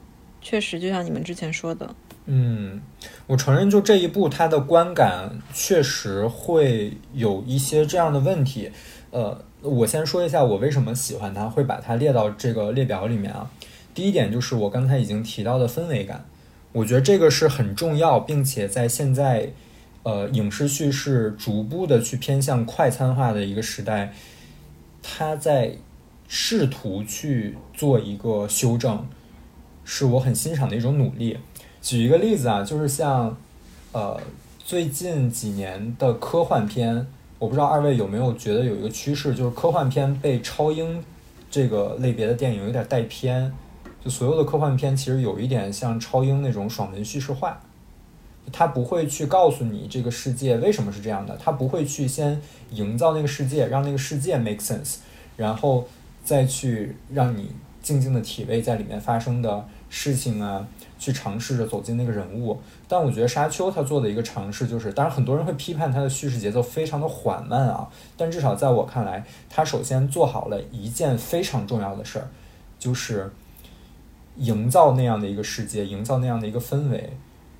[0.40, 1.94] 确实就像你们之前说的，
[2.27, 2.81] 嗯，
[3.27, 8.70] 我承认，就这一部它的观感确实会有一些这样的问题。
[9.11, 13.51] 呃，我先说一下我为什么喜欢它，会把它列到这个列表里面啊。
[13.94, 16.25] 第一点就是我刚才已经提到的氛围感，
[16.73, 19.51] 我觉得这个是很重要，并且在现在
[20.05, 24.15] 呃影视叙事逐步的去偏向快餐化的一个时代，
[25.03, 25.73] 它在
[26.29, 29.07] 试图去做一个修正，
[29.85, 31.37] 是我很欣赏的一种努力。
[31.83, 33.37] 举一个例子啊，就是像
[33.93, 34.19] 呃
[34.65, 37.07] 最近几年的科幻片，
[37.39, 41.05] 我不知道二位有没有觉得有一个趋势，就是科幻片被超英
[41.51, 43.53] 这个类别的电影有点带偏，
[44.05, 47.61] 就所有的科幻片其实有一点像超英那种爽文叙事化。
[48.51, 54.97] 它不会去告诉你这个世界为什么是这样的，它不会去先营造那个世界，让那个世界 make sense，
[55.37, 55.87] 然后
[56.25, 60.67] 再去让你静静的体味在里面发生的事情啊，
[60.99, 62.61] 去尝试着走进那个人物。
[62.88, 72.27] 但我觉得《沙丘》它做的一个尝试就是，当然很多人会批判它的叙事节奏非常的缓慢啊，但至少在我看来，它首先做好了一件非常重要的事儿，
[72.77, 73.31] 就是
[74.37, 77.11] 营造那样的一个世界，营造那样的一个氛围，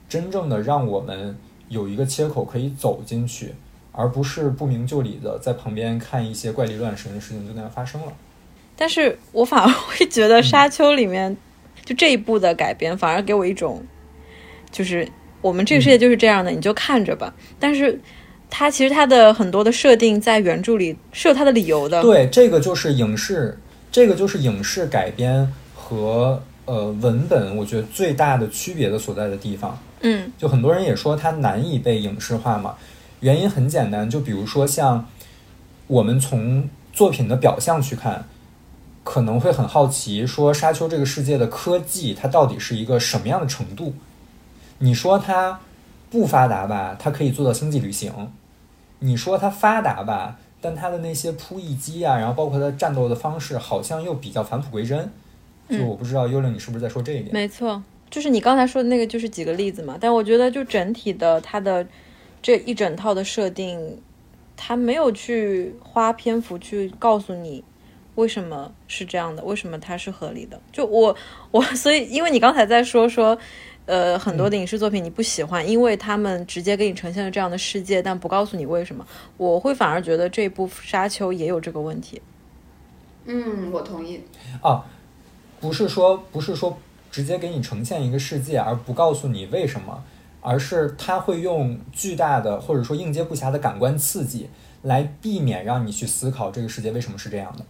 [0.08, 1.37] 真正的让我们
[1.68, 3.54] 有一个切口可以走进去，
[3.92, 8.12] 而不是不明就里的在旁边看一些怪力乱神的事情就那样发生了。
[8.74, 11.37] 但是我反而会觉得《沙丘》里面、
[11.85, 13.82] 就这一部的改编，反而给我一种，
[14.70, 15.06] 就是
[15.40, 17.35] 我们这个世界就是这样的，你就看着吧。
[17.61, 18.00] 但是
[18.48, 22.02] 它其实它的很多的设定在原著里是有它的理由的。
[22.02, 23.58] 对，这个就是影视，
[23.90, 29.79] 这个就是影视改编和呃文本，我觉得最大的区别的所在的地方。
[30.01, 32.75] 嗯就很多人也说它难以被影视化嘛，
[33.20, 35.07] 原因很简单，就比如说像
[35.87, 38.25] 我们从作品的表象去看，
[39.05, 43.94] 可能会很好奇，说沙丘这个世界的科技它到底是一个什么样的程度？
[44.79, 45.61] 你说它
[46.11, 48.11] 不发达吧，它可以做到星际旅行；
[48.98, 55.11] 你说它发达吧，但它的那些扑翼机啊，然后包括它战斗的方式，好像又比较返璞归真。
[55.78, 57.32] 就我不知道幽灵你是不是在说这一点？
[57.32, 59.96] 没错，就是你刚才说的那个，就是几个例子嘛。
[60.00, 61.87] 但我觉得就整体的它的
[62.40, 64.00] 这一整套的设定，
[64.56, 67.62] 它没有去花篇幅去告诉你
[68.14, 70.61] 为什么是这样的，为什么它是合理的。
[70.70, 71.16] 就我
[71.50, 73.38] 我所以，因为你刚才在说说。
[73.85, 79.04] 呃，很多的影视作品你不喜欢，因为他们直接给你呈现了这样的世界，但不告诉你为什么。
[79.37, 82.22] 我会反而觉得这部《沙丘》也有这个问题。
[83.24, 84.20] 嗯，我同意。
[84.62, 84.87] 啊，
[85.62, 86.77] 不是说不是说
[87.11, 90.03] 直接给你呈现一个世界，而不告诉你为什么，
[90.40, 94.51] 而是他会用巨大的或者说应接不暇的感官刺激
[94.83, 97.64] 来避免让你去思考这个世界为什么是这样的。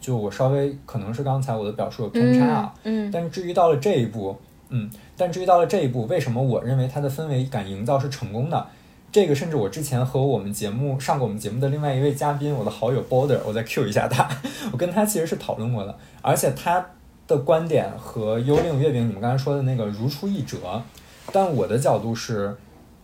[0.00, 4.36] 就我稍微可能是刚才我的表述有偏差啊，嗯，但至于到了这一步，
[4.68, 8.66] 嗯，但至于到了这一步，为什么我认为它的氛围感营造是成功的？
[9.10, 14.28] 这个甚至我之前和我们节目上过我们节目的另外一位嘉宾，我的好友 Border，我再 Q 一下他，
[14.70, 16.84] 我跟他其实是讨论过的，而且他
[17.28, 20.82] 的观点和幽灵月饼你们刚才说的那个如出一辙，
[21.30, 22.56] 但我的角度是，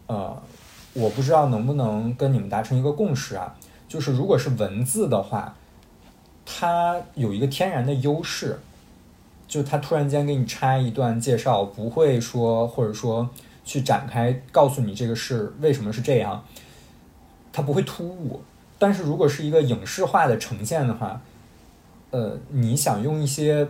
[0.06, 0.42] 呃，
[0.94, 3.54] 我不知道能不能跟你们达成一个共识啊，
[3.86, 5.54] 就是如果是文字的话，
[6.46, 8.58] 它有一个天然的优势，
[9.46, 13.28] 就它突然间给你插一段介绍，不会说或者说
[13.62, 16.42] 去展开告诉你这个事为什么是这样，
[17.52, 18.40] 它不会突兀。
[18.78, 21.20] 但是如果是一个影视化的呈现的话，
[22.10, 23.68] 呃，你想用一些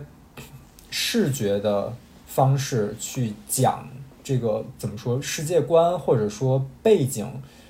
[0.97, 1.93] 视觉的
[2.25, 3.85] 方式去讲
[4.23, 7.29] 这个怎么说世界观或者说背景，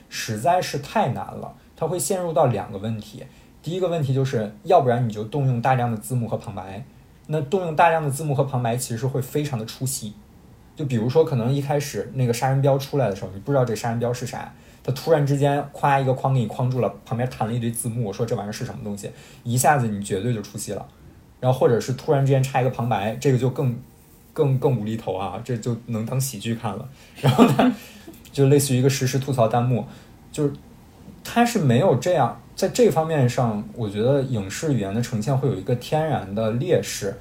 [0.10, 1.52] 实在是太难了。
[1.76, 3.24] 它会陷入到两个问题，
[3.64, 6.86] 第一个问题就是要不然你就动用大量的字幕和旁白，
[7.26, 10.14] 那动用大量的字幕和旁白其实会非常的出戏。
[10.76, 14.54] 就比如说，可能一开始那个杀人标出来的时候，你不知道这杀人标是啥。
[14.84, 19.10] 他突然之间夸一个框给你框住了，旁边弹了一堆字幕，说这玩意儿是什么东西，
[19.44, 20.88] 一下子你绝对就出戏了。
[21.46, 23.78] 然后或者是突然之间插一个旁白，这个就更
[24.34, 26.90] 更更无厘头啊，这就能当喜剧看了。
[27.22, 27.72] 然后呢，
[28.32, 29.86] 就类似于一个实时吐槽弹幕，
[30.32, 30.54] 就是
[31.24, 37.16] 它是没有这样，在这方面上，我觉得影视语言的呈现会有一个天然的劣势。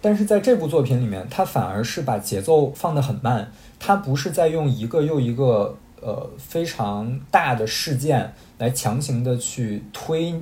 [0.00, 3.50] 但是在这部作品里面，它反而是把节奏放得很慢，
[3.80, 5.76] 它不是在用一个又一个。
[6.02, 10.34] 呃，非常大的事件来强行的去推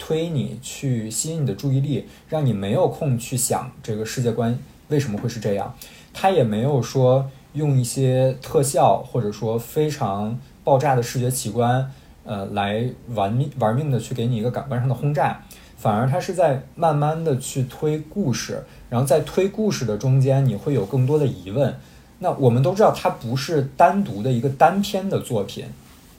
[0.00, 4.58] 推你，去吸引你的注意力，让你没有空去想这个世界观
[4.88, 5.72] 为什么会是这样。
[6.12, 11.92] 他也没有说用一些特效或者说非常爆炸的视觉奇观，
[12.24, 15.40] 呃，来玩命玩命的去给你一个感官上的轰炸，
[15.76, 21.76] 反而他是在慢慢的去推故事，然后在推故事的中间，你会有更多的疑问。
[22.18, 25.64] 那我们都知道，它不是单独的一个单篇的作品，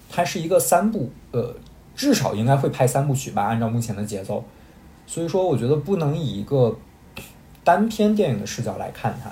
[0.10, 1.54] 它是一个三部，呃，
[2.02, 4.44] 至少应该会拍三部曲吧，按照目前的节奏。
[5.06, 6.76] 所以说，我觉得不能以一个
[7.64, 9.30] 单篇电影的视角来看它，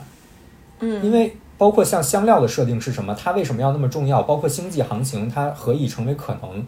[0.82, 6.64] 嗯，因为包括像香料的设定是什么，它为什么要那么重要，包括星际航行它何以成为可能。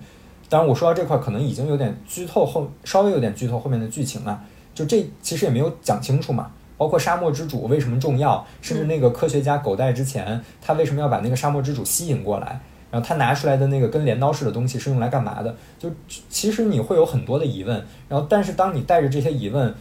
[0.50, 4.42] 当然，我说到这块可能已经有点剧透后，稍微有点剧透后面的剧情了，
[4.74, 6.50] 就这其实也没有讲清楚嘛。
[6.80, 12.60] 包括沙漠之主为什么重要，甚至那个科学家狗带之前，他为什么要把那个沙漠之主吸引过来？
[12.91, 15.56] 然后他拿出来的那个跟镰刀似的东西是用来干嘛的？
[15.80, 15.89] 就
[16.30, 17.84] 其实你会有很多的疑问。
[18.08, 19.73] 然后，但是当你带着这些疑问，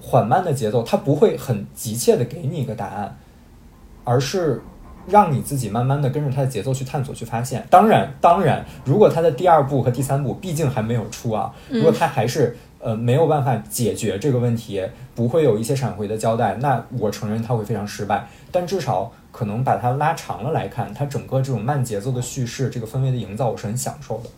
[0.00, 3.16] 缓慢的节奏，他不会很急切的给你一个答案，
[4.02, 4.62] 而是
[5.06, 7.64] 让你自己慢慢的跟着他的节奏去探索、去发现。
[7.70, 12.56] 当然，当然，如果他的第二部和第三部毕竟还没有出啊，如果他还是。
[12.84, 18.28] 呃，没有办法解决这个问题，不会有一些闪回的交代，那我承认他会非常失败。
[18.52, 24.30] 但至少可能把它拉长了来看，它整个这种慢节奏的叙事，这个氛围的营造，我是很享受的。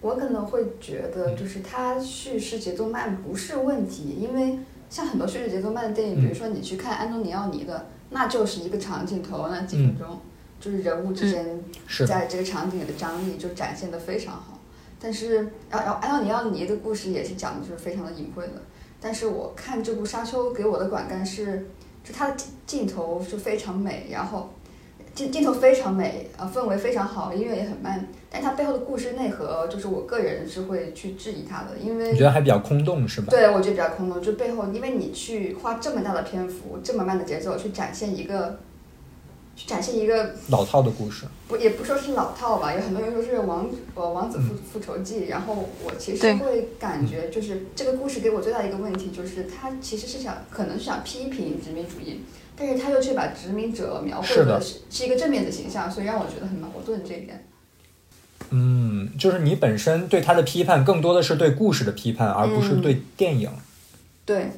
[0.00, 10.18] 我可能会觉得，就是它叙事节奏慢不是问题，因为像很多叙事节奏慢的电影，比如说你去看安东尼奥尼的，那就是一个长镜头，那几分钟，
[10.58, 11.62] 就是人物之间
[12.06, 14.58] 在这个场景里的张力就展现的非常好。
[14.98, 15.34] 但是，
[15.68, 18.54] 然后，然后，安东尼奥尼的故事也是讲的就是非常的隐晦的。
[18.98, 21.68] 但是我看这部《沙丘》给我的感官是，
[22.06, 24.50] 就它的镜头是非常美，然后
[25.14, 28.06] 镜镜头非常美，呃，氛围非常好，音乐也很慢。
[28.30, 33.28] 但它背后的故事内核，就是我个人是会去质疑它的，因为你觉得还比较空洞是吧？
[33.30, 38.58] 对，我觉得比较空洞，就背后，因为你去花这么大的篇幅，这么慢的节奏去展现一个。
[39.56, 52.20] 去展现一个老套的故事，不也不说是老套吧，有很多人说是王呃王子复复仇记，然后我其实会感觉就是这个故事给我最大的一个问题就是他其实是想可能是想批评殖民主义，
[52.54, 57.42] 但是他又却把殖民者描绘的是是一个正面的形象，所以让我觉得很矛盾这一点。
[58.50, 63.50] 嗯，就是你本身对他的批判更多的是对故事的批判，而不是对电影。
[64.26, 64.50] 对，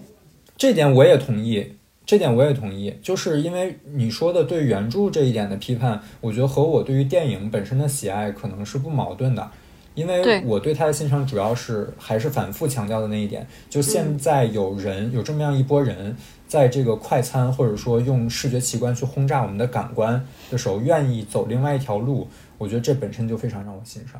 [0.56, 1.77] 这点我也同意。
[2.08, 9.50] 这点我也同意，就是因为你说的对原著这一点的批判，我觉得和我对于电影本身的喜爱可能是不矛盾的，
[9.94, 16.16] 因为我对他的欣赏主要是还是反复强调的那一点，就现在有人有这么样一波人，
[16.46, 24.18] 在这个快餐或者说用视觉奇观去轰炸我们的感官的时候，愿意走另外一条路，我觉得这本身就非常让我欣赏。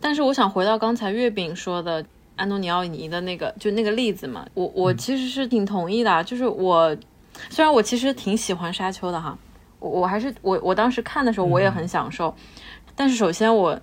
[0.00, 2.04] 但是我想回到刚才月饼说的
[2.34, 6.96] 安东尼奥尼的那个就那个例子嘛，我我其实是挺同意的，就是我。
[7.50, 9.36] 虽然我其实挺喜欢沙丘的哈，
[9.78, 12.34] 我我还是我我当时看的时候我也很享受，
[12.94, 13.78] 但是首先我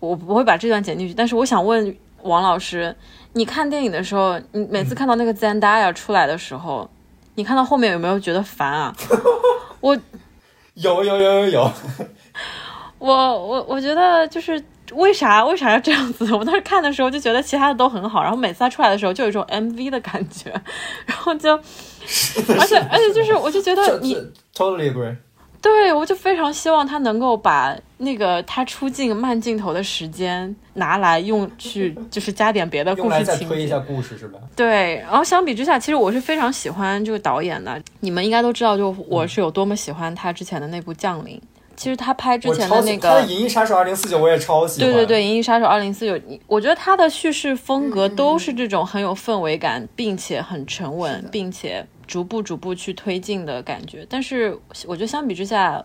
[0.00, 1.14] 我不会把这段剪进去。
[1.14, 2.94] 但是我想问王老师，
[3.32, 6.88] 你看电影的时候，你每次看到那个 Zendaya 出来的时候，
[7.34, 8.94] 你看到后面有没有觉得烦啊？
[9.80, 9.96] 我
[10.74, 11.72] 有有有有有，
[12.98, 14.62] 我我我觉得就是
[14.92, 16.30] 为啥为啥要这样子？
[16.34, 20.50] 我当时看的时候就觉得其他的都很好，然后每次他出来的时候就有一种 MV 的感觉，
[21.06, 21.58] 然后就。
[22.58, 24.14] 而且而且就是，我就觉得你
[24.54, 25.16] totally agree。
[25.60, 34.38] 对对，我就非常希望他能够把那个他出镜慢镜头的时间拿来用去， 就是加点别的故事情节，推一下故事是吧？
[34.54, 34.96] 对。
[34.98, 37.80] 然后相比之下，其实我是非常喜欢这个导演的。
[37.98, 41.36] 你们应该都知道，就我是有多么喜欢他之前的那部《降临》。
[41.74, 44.92] 其实他拍之前的那个《银翼杀手二零四九》，我也超喜欢。
[44.92, 46.14] 对对对，《银翼杀手二零四九》，
[46.46, 54.04] 我觉得他的叙事风格都是这种很有氛围感，并且很沉稳，并且逐步逐步去推进的感觉。
[54.08, 55.84] 但是我觉得相比之下，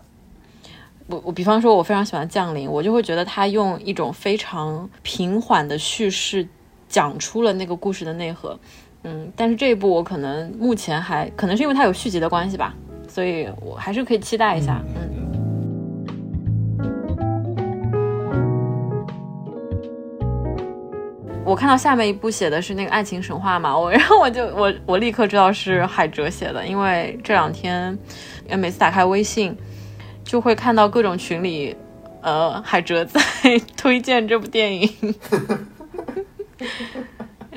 [1.06, 6.48] 我我比方说，我非常喜欢《降临》，我就会觉得他用一种非常平缓的叙事
[6.88, 8.58] 讲出了那个故事的内核。
[9.04, 12.74] 嗯，但是这一部我可能目前还可能是因为它有续集的关系吧，
[13.06, 14.82] 所以我还是可以期待一下。
[14.96, 15.33] 嗯。
[21.44, 27.96] 我看到下面一部写的是那个爱情神话嘛，我 然后我就我我立刻知道是海哲写的，因为这两天，
[28.56, 29.54] 每次打开微信，
[30.24, 31.76] 就会看到各种群里，
[32.22, 33.20] 呃，海哲在
[33.76, 34.90] 推荐这部电影。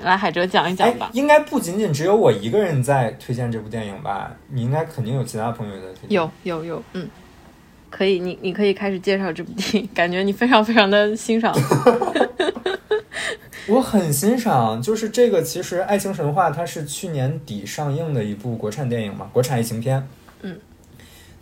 [0.03, 1.09] 来，海哲讲一讲吧。
[1.13, 4.31] 应该不仅仅只有我一个人在推荐这部电影吧？
[4.49, 6.11] 你应该肯定有其他朋友在推荐。
[6.11, 7.07] 有有有，嗯，
[7.89, 11.55] 可以，你你可以开始介绍这部电影，感觉你非常非常的欣赏。
[13.69, 15.43] 我很欣赏，就是这个。
[15.43, 20.07] 其实《爱情神话》它是去年底上映的一部国产电影嘛，国产爱情片。
[20.41, 20.57] 嗯。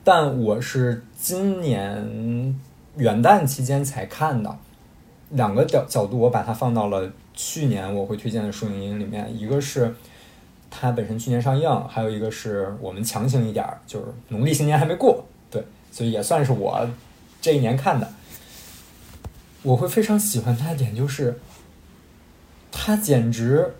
[0.03, 2.59] 但我是今年
[2.97, 4.57] 元旦期间才看的，
[5.30, 9.32] 两个角角度，我把它放到了去年我会推荐的书影音里面。
[9.38, 9.93] 一个是
[10.71, 16.89] 它本身去年上映，还有一个是我们强行一点，就是农历新年还没过，对，所以也算是我
[17.39, 18.11] 这一年看的。
[19.61, 21.39] 我会非常喜欢它的点就是。
[22.78, 23.73] 它简直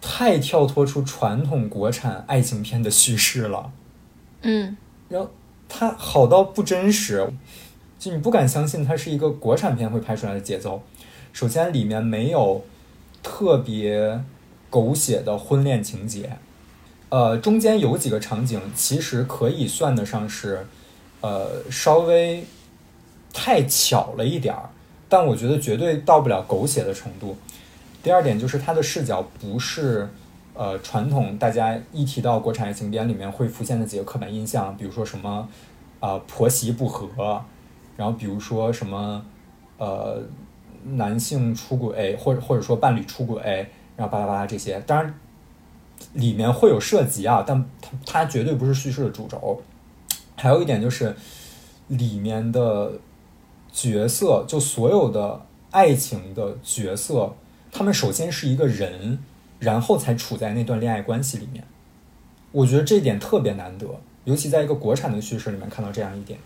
[0.00, 3.70] 太跳脱出传统国产爱情片的叙事了，
[4.42, 4.76] 嗯，
[5.08, 5.30] 然后
[5.68, 7.32] 它好到不真实，
[8.00, 10.82] 就你不敢相信它是一个国产片会拍出来的节奏。
[11.32, 12.64] 首先，里面没有
[13.22, 14.20] 特别
[14.68, 16.36] 狗血的婚恋情节，
[17.10, 20.66] 呃，中间有几个场景其实可以算得上是，
[21.20, 22.44] 呃，稍微
[23.32, 24.70] 太巧了一点儿，
[25.08, 27.36] 但我觉得绝对到不了狗血的程度。
[28.02, 30.08] 第二点就是它的视角不是，
[30.54, 35.46] 呃，传统大家一提到国产爱情片里面会浮现的几个刻板印象，比如说什么，
[36.00, 37.42] 啊婆媳不和，
[37.96, 39.22] 然后比如说什么，
[39.76, 40.22] 呃，
[40.84, 43.42] 男性出轨或者或者说伴侣出轨，
[43.96, 45.14] 然后巴拉巴拉这些，当然
[46.14, 49.60] 里面会有涉及啊，但它它绝对不是叙事的主轴。
[50.36, 51.14] 还有一点就是
[51.88, 52.92] 里面的
[53.70, 57.34] 角色，就所有的爱情的角色。
[57.72, 59.18] 他们首先是一个人，
[59.58, 61.64] 然后才处在那段恋爱关系里面。
[62.52, 63.86] 我觉得这一点特别难得，
[64.24, 66.38] 尤其在一个国产的叙事里面看到这样一点。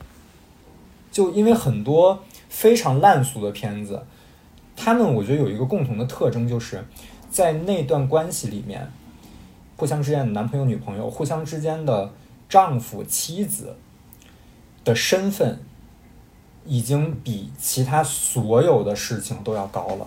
[1.10, 4.02] 就因为很多非常烂俗的片子，
[4.76, 6.84] 他们我觉得有一个共同的特征，就是
[7.30, 8.90] 在那段关系里面，
[9.76, 12.12] 互相之间的男朋友、女朋友，互相之间的
[12.48, 13.76] 丈夫、妻子
[14.84, 15.58] 的身份，
[16.66, 20.06] 已经比其他所有的事情都要高了。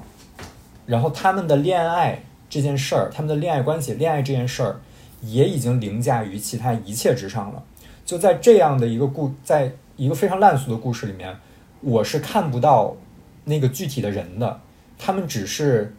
[0.88, 4.79] 然后他们的恋爱这件事儿，他们的恋爱关系、恋爱这件事儿，
[5.21, 7.61] 也已经凌驾于其他一切之上了。
[8.05, 11.35] 就在这样的一个故，在一个非常烂俗的故事里面，
[11.81, 12.95] 我是看不到
[13.43, 14.61] 那个具体的人的，
[14.97, 15.93] 他们只是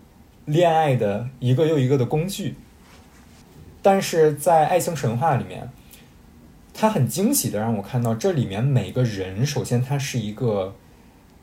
[0.46, 2.54] 恋爱的一个又一个的工具。
[3.82, 5.68] 但是在爱情神话里面，
[6.72, 10.74] 他很惊喜的让我看到，这里面每个人，首先他是一个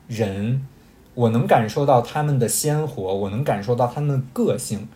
[0.08, 0.66] 人。
[1.16, 4.86] 我能感受到他们的鲜活，我能感受到他们的个性。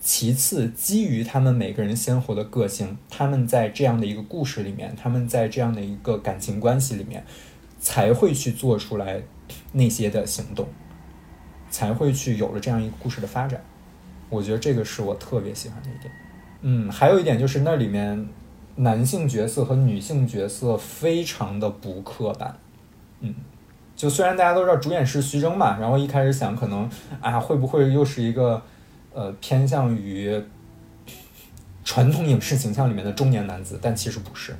[0.00, 7.22] 其次，基于他们每个人鲜活的个性，他们在这样的一个故事里面，他们在这样的一个感情关系里面，
[7.78, 9.20] 才会去做出来
[9.72, 10.66] 那些的行动，
[11.68, 13.62] 才会去有了这样一个故事的发展。
[14.30, 16.10] 我觉得这个是我特别喜欢的一点。
[16.62, 18.26] 嗯，还有一点就是那里面
[18.76, 22.56] 男性角色和女性角色非常的不刻板。
[23.20, 23.34] 嗯。
[23.96, 26.88] 就虽然大家都知道主演是徐峥嘛，然后一开始想可能
[27.20, 28.62] 啊会不会又是一个
[29.14, 30.38] 呃偏向于
[31.82, 34.54] 传统影视形象里面的中年男子，但其实不是，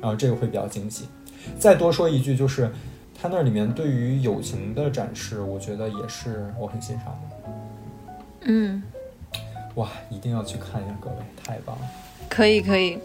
[0.00, 1.06] 然后这个会比较惊喜。
[1.58, 2.70] 再多说一句，就是
[3.14, 7.52] 他那里面对于友情的展示，我觉得也是我很欣赏的。
[8.42, 8.82] 嗯，
[9.76, 11.82] 哇，一定要去看一下，各位，太棒了！
[12.28, 12.98] 可以，可以。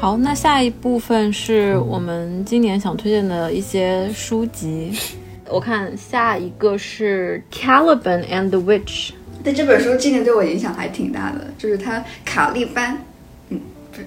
[0.00, 4.98] 好，那下一部分是我们今年想推荐的一些书籍。
[5.46, 9.10] 我看下一个是 Caliban and the Witch。
[9.44, 12.96] 对这本书今年对我影响还挺大的，就是它卡利班，
[13.50, 14.06] 嗯，不是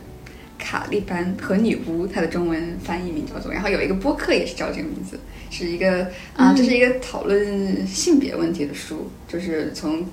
[0.57, 5.19] 卡利班和女巫，它的中文翻译名叫做，然后有一个播客也是叫这个名字，
[5.51, 10.03] 是一个啊，这是一个讨论性别问题的书，就是从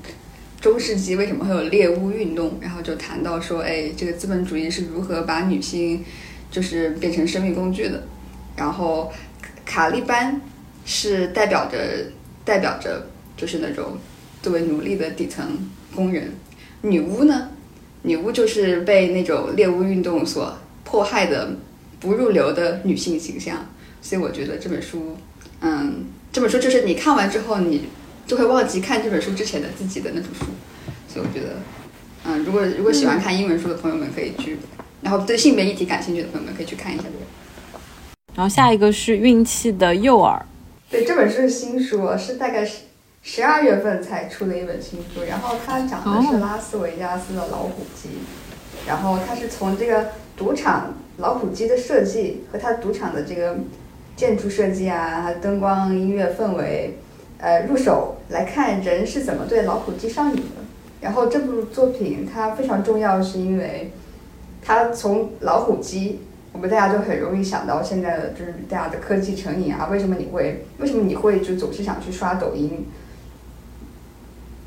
[0.61, 6.05] 中世纪为什么会有猎巫运动，然后就谈到说，哎，这个资本主义是如何把女性
[6.51, 8.03] 就是变成生育工具的，
[8.57, 9.13] 然后
[9.65, 10.41] 卡利班
[10.85, 11.79] 是代表着
[12.45, 13.07] 代表着
[13.37, 13.99] 就是那种。
[14.43, 15.47] 作为奴隶的底层
[15.95, 16.33] 工人，
[16.81, 17.51] 女巫呢？
[18.01, 21.55] 女巫就是被那种猎巫运动所迫害的
[22.01, 23.67] 不入流的女性形象。
[24.01, 25.15] 所以我觉得这本书，
[25.61, 27.83] 嗯，这本书就是你看完之后，你
[28.31, 30.45] 就会忘记看这本书之前的自己的那种书。
[31.09, 31.57] 所以我觉得，
[32.25, 34.57] 嗯，如果如果喜欢看英文书的朋友们可以去，
[35.03, 37.83] 然后对性别议题感兴趣的朋友们可以去看一下这个。
[38.37, 40.41] 然后下一个是运气的诱饵。
[40.89, 42.83] 对，这本书是新书，是大概十。
[43.23, 48.09] 十二月份才出的一本新书，然后它讲的是拉斯维加斯的老虎机，
[48.87, 50.07] 然后它是从这个
[50.39, 53.59] 赌场老虎机的设计和它赌场的这个
[54.17, 56.97] 建筑设计啊，它灯光、音乐氛围，
[57.41, 60.61] 呃，入手来看人是怎么对老虎机上瘾的。
[61.01, 63.91] 然后这部作品它非常重要，是因为
[64.63, 66.21] 它从老虎机，
[66.53, 72.87] 我们大家就很容易想到现在的就是大家的科技成瘾啊，为什么你会为什么你会就总是想去刷抖音？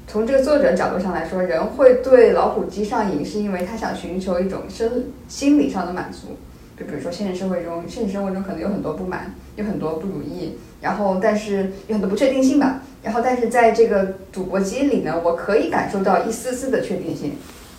[0.08, 6.38] 从这个作者角度上来说，人会对老虎机上瘾，是因为他想寻求一种生心理上的满足。
[6.78, 12.82] 就比如说现实社会中，现实生活中可能有很多不满，有很多不如意，然后但是有很多不确定性吧。
[13.04, 17.34] 然后但是在这个赌博机里呢，我可以感受到一丝丝的确定性。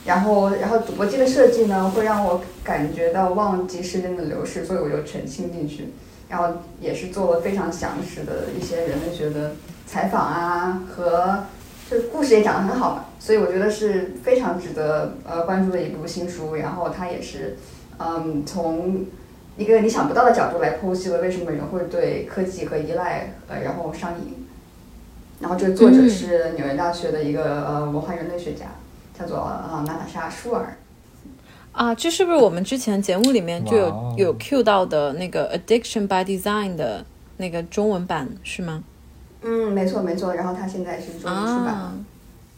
[0.05, 5.89] 然后然后赌博机的设计呢，会让我感觉到忘记时间的流逝，所以我就沉浸进去。
[6.29, 9.53] 然后也是做了非常详实的一些人类学的
[9.87, 11.45] 采访啊和。
[11.91, 16.55] 就故事也讲得很好嘛，所以我觉得是非常值得呃关注的一部新书。
[16.55, 17.59] 然后它也是，
[18.05, 19.07] 嗯，从
[19.57, 24.47] 一个你想不到的角度来剖析了为什么人会对科技和依赖呃然后上瘾。
[25.41, 28.67] 然后这个作者是纽约大学的一个呃文化人类学家，
[29.19, 30.77] 叫做呃娜塔莎舒尔。
[31.73, 37.05] 啊，这是不是我们之前节目里面就有有 cue 到的那个 Addiction by Design 的
[37.39, 38.85] 那个中文版是吗？
[39.43, 42.05] 嗯，没错没错，然后它现在是中文出版。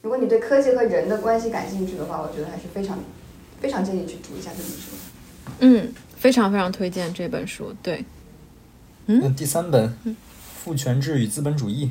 [0.02, 2.98] 如果你对科技和人的关系感兴趣的话，我觉得还是非常
[3.60, 4.92] 非常建议去读一下这本书。
[5.60, 7.74] 嗯，非常非常推荐这本书。
[7.82, 8.04] 对，
[9.06, 9.88] 嗯，第三本
[10.54, 11.90] 《父权制与资本主义》。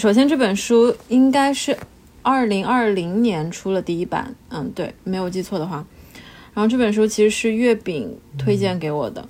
[0.00, 1.76] 首先，这本书应该是
[2.22, 4.34] 二零二零年出了第一版。
[4.50, 5.86] 嗯，对，没有记错的话。
[6.54, 9.28] 然后这本书其实是月饼推荐给我的。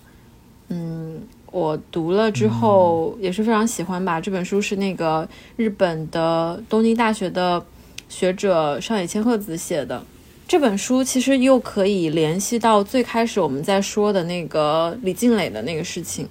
[0.68, 1.22] 嗯。
[1.52, 4.20] 我读了之后也是非常喜欢吧。
[4.20, 7.64] 这本书是那个日本的东京大学的
[8.08, 10.04] 学者上野千鹤子写的。
[10.46, 16.28] 这本书其实又可以联系到最开始我们在说的那个李静蕾的那个事情。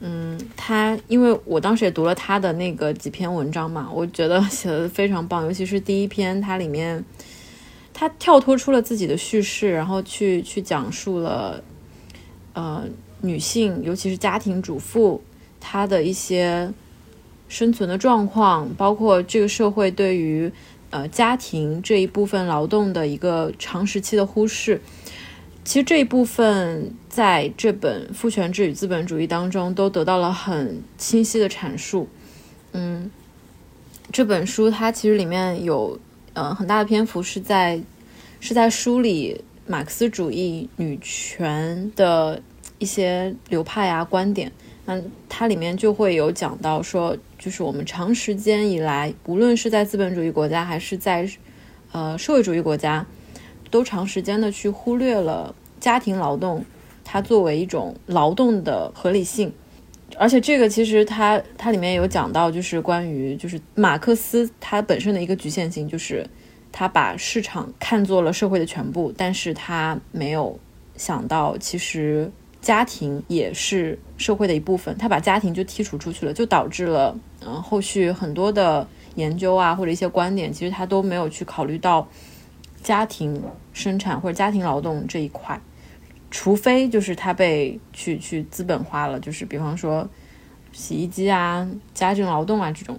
[0.00, 7.04] 嗯，他因为我当时也读了他的那个几篇文章嘛，我觉得 写的非常棒，尤其是第一篇，它里面
[7.92, 11.62] 他跳脱出了自己的叙事，然后去去讲述了，
[12.52, 12.84] 呃。
[13.22, 15.20] 女性，尤其是家庭主妇，
[15.58, 16.70] 她的一些
[17.48, 20.52] 生存的状况，包括这个社会对于
[20.90, 24.80] 呃家庭这一部分劳动的一个长时期的忽视，
[25.64, 32.08] 其实这一部分在这本《父权制与资本主义》当中都得到了很清晰的阐述。
[32.72, 33.10] 嗯，
[34.12, 35.98] 这本书它其实里面有
[36.34, 37.80] 呃很大的篇幅是在
[38.40, 42.42] 是在梳理马克思主义女权的。
[42.78, 44.52] 一些流派啊观点，
[44.84, 47.16] 那它里面就会有讲到说，
[47.46, 51.30] 就是我们长时间以来，无论是在资本主义国家还是在
[51.92, 53.06] 呃社会主义国家，
[53.70, 56.64] 都长时间的去忽略了家庭劳动
[57.04, 59.52] 它作为一种劳动的合理性，
[60.18, 66.28] 而且这个其实它它里面有讲到，就是关于就是马克思他本身的一个局限性，就是
[66.72, 70.58] 他把市场看作了社会的全部，但是他没有
[70.96, 72.28] 想到其实。
[72.60, 78.84] 家庭也是社会的一部分，他把家庭就剔除出去了，就导致了，嗯，后续很多的
[79.14, 82.08] 研究啊，或者一些观点，其实他都没有去考虑到
[82.82, 83.40] 家庭
[83.72, 85.60] 生产或者家庭劳动这一块，
[86.28, 90.08] 除非就是他被去去资本化了，就是比方说
[90.72, 92.98] 洗衣机啊、家政劳动啊这种，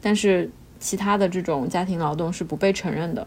[0.00, 0.50] 但是
[0.80, 3.24] 其他的这种家庭劳动是不被承认的。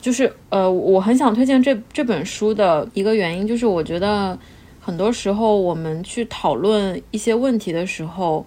[0.00, 4.38] 就是呃，我很想推荐这这本书的一个原因，就是我觉得。
[4.84, 8.44] 很多时候，我们去讨论一些问题的时候，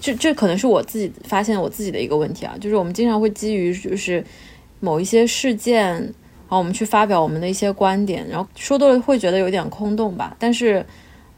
[0.00, 4.24] 这这可能是我自己发现我自己的一个问题啊，就是我们经常会基于就是
[4.78, 10.36] 某一些事件，然后我们去发表我们的一些观点，然后说多了会觉得有点空洞吧。
[10.38, 10.86] 但是，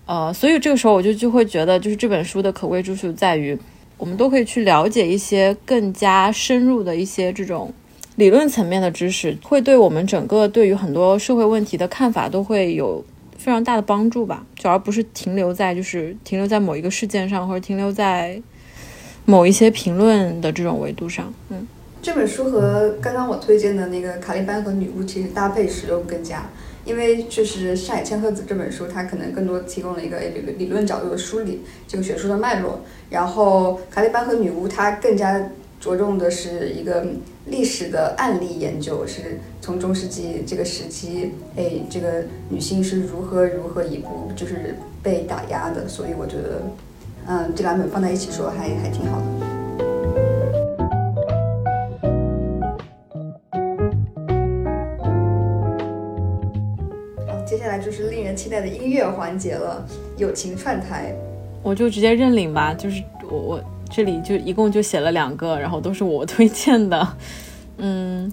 [0.04, 3.58] 呃，所以这个时候我就就会觉得，就是这本书的可贵之处在于，
[3.96, 7.72] 我们都可以去了解一些更加深入的一些这种
[8.16, 13.02] 理论层面的知识，会对我们整个对于很多社会问题的看法都会有。
[13.38, 18.40] 非常大的帮助吧，就而不是停留在就是停留在某一个事件上，或者停留在
[19.24, 21.32] 某一些评论的这种维度上。
[21.50, 21.66] 嗯，
[22.02, 26.46] 这本书和刚刚我推荐的那个《卡利班和女巫》其实搭配使用更佳，
[26.84, 32.80] 因为就是上海千鹤子这本书，它可能更多提供了一个理论理论角度的梳理这个学术的脉络，
[33.10, 37.06] 然后《卡利班和女巫》它更加着重的是一个。
[37.48, 46.62] 历史的案例研究是从中世纪这个时期，哎，这个女性是如何如何一步就是被打压的，所以我觉得，
[47.28, 49.24] 嗯，这两本放在一起说还还挺好的。
[57.28, 59.86] 好，接下来就是令人期待的音乐环节了，
[60.16, 61.14] 友情串台，
[61.62, 63.64] 我就直接认领吧，就是我我。
[63.90, 67.16] 这里就一共就写了两个，然后都是我推荐的。
[67.78, 68.32] 嗯，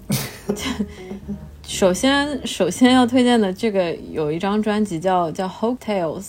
[1.66, 6.22] 首先首先要推荐的这个有一张专辑叫叫《Hope Tales》，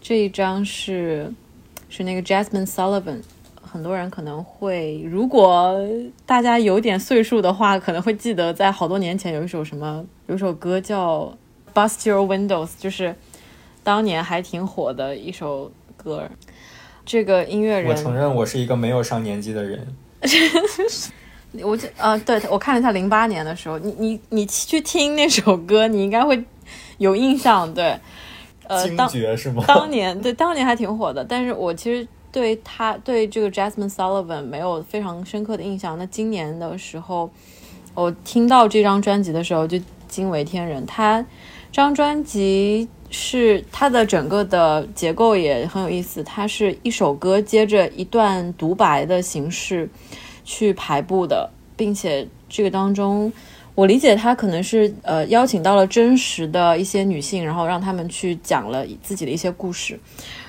[0.00, 1.32] 这一张是
[1.88, 3.20] 是那个 Jasmine Sullivan。
[3.62, 5.78] 很多人可能会，如果
[6.24, 11.30] 大家有点岁数的话，可能会记得在好多年前有一首什么，有首歌叫
[11.74, 13.14] 《Bust Your Windows》，就是
[13.82, 16.30] 当年还挺火的一首歌。
[17.08, 19.86] 这个音乐人，我承认我是一个没有上年纪的人。
[21.64, 26.44] 我就呃，对我看了一下零八年的时候，你你你去听那首歌，你应该会
[26.98, 27.72] 有印象。
[27.72, 27.98] 对，
[28.66, 29.64] 呃，当是吗？
[29.66, 35.96] 当年对当年还挺火的，但是我其实对他对这个 Jasmine Sullivan 没有非常深刻的印象。
[35.96, 37.30] 那今年的时候，
[37.94, 40.84] 我听到这张专辑的时候就惊为天人。
[40.84, 41.22] 他
[41.72, 42.86] 这张专辑。
[43.10, 49.88] 是它的整个的结构也很有意思，它是一首歌接着一段独白的形式
[50.44, 53.32] 去排布的，并且这个当中，
[53.74, 59.98] 我理解它可能是呃邀请到了真实的一些女性，然后让他们去讲了自己的一些故事，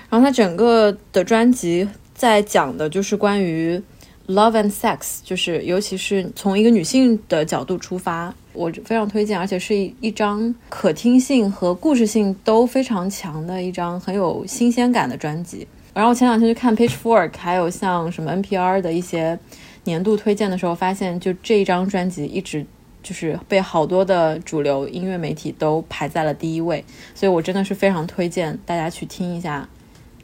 [0.09, 3.81] 然后它整个的专辑在讲的就是关于
[4.27, 8.33] love and sex，就是尤其是从一个女性的角度出发。
[8.51, 15.67] 我非常推荐，而且是一一张可听性和故事性都非常强的一张很有新鲜感的专辑。
[15.93, 19.37] 然后我前两天去看 Pitchfork，还有像什么 NPR 的一些
[19.83, 22.65] 年度推荐的时候，发现就这一张专辑一直
[23.03, 26.83] 就是被好多的主流音乐媒体都排在了第一位。
[27.13, 29.67] 所以我真的是非常推荐大家去听一下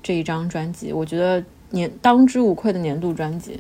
[0.02, 3.60] 这一张专辑，我觉得年当之无愧的年度专辑。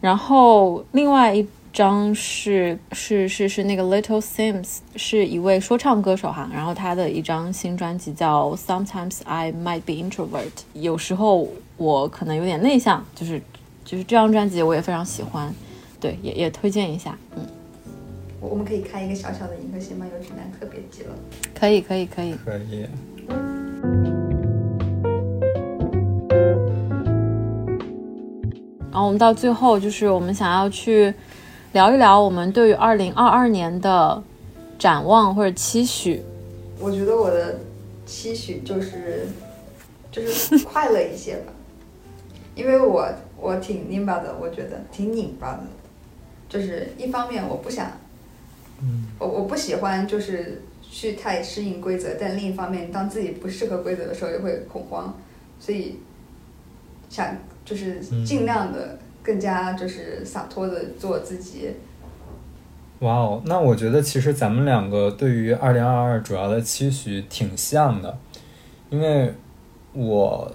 [0.00, 1.46] 然后另外一。
[1.74, 13.42] 张是是是是那个 Little Sims，是一位说唱歌手哈，然后他的一张新专辑叫 Sometimes I Might Be Introvert，有时候我可能有点内向，就是
[13.84, 15.52] 就是这张专辑我也非常喜欢，
[15.98, 17.44] 对，也也推荐一下，嗯，
[18.40, 21.14] 我我们可以开一个小小的银河系漫游指南特别集了，
[21.58, 22.36] 可以可以可以。
[22.44, 22.86] 可以。
[28.92, 31.12] 然后我们到最后就是我们想要去。
[31.74, 34.22] 聊一聊我们对于二零二二年的
[34.78, 36.22] 展望或者期许。
[36.78, 37.58] 我觉得我的
[38.06, 39.26] 期许就是
[40.12, 41.52] 就是快乐一些吧，
[42.54, 45.64] 因为我我挺拧巴的，我觉得挺拧巴的。
[46.48, 47.90] 就是一方面我不想，
[48.80, 55.12] 嗯，我我不喜欢就是去太适应规则，但另一方面，当自己不适合规则的时候，也会恐慌，
[55.58, 55.98] 所以
[57.10, 58.96] 想就是尽量的。
[59.24, 61.70] 更加就是洒脱的做自己。
[63.00, 68.16] 哇哦，那我觉得其实咱们两个对于二零二二主要的期许挺像的，
[68.88, 69.34] 因为
[69.92, 70.50] 我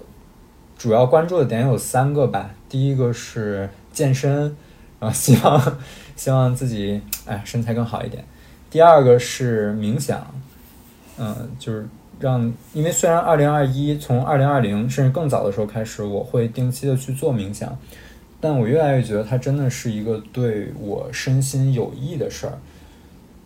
[0.78, 2.50] 主要关注的点有三个吧。
[2.68, 4.56] 第一个是健身，
[4.98, 5.78] 然后希望
[6.16, 8.24] 希望自己哎身材更好一点。
[8.70, 10.24] 第二个是冥想，
[11.18, 11.86] 嗯，就是
[12.18, 17.76] 让，因为虽然二零二一从二零二零甚至更早的时候开始，我会定期的去做冥想。
[18.40, 22.58] 但我越来越觉得它真的是一个对我身心有益的事儿。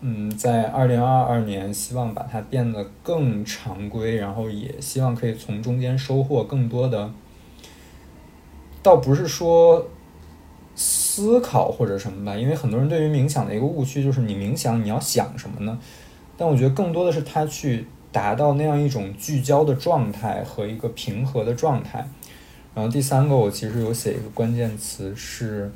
[0.00, 7.10] 嗯，在二零二二年，希望把它变得更常规，然后也希望可以从中间收获更多的。
[8.82, 9.88] 倒不是说
[10.74, 15.78] 思考或者什么吧，因为很多人对于冥想的一个误区就是你冥想你要想什么呢？
[16.36, 22.06] 但我觉得更多的是他去达到那样一种聚焦的状态和一个平和的状态。
[22.74, 25.70] 然后第三个，我其实有写一个关键词是，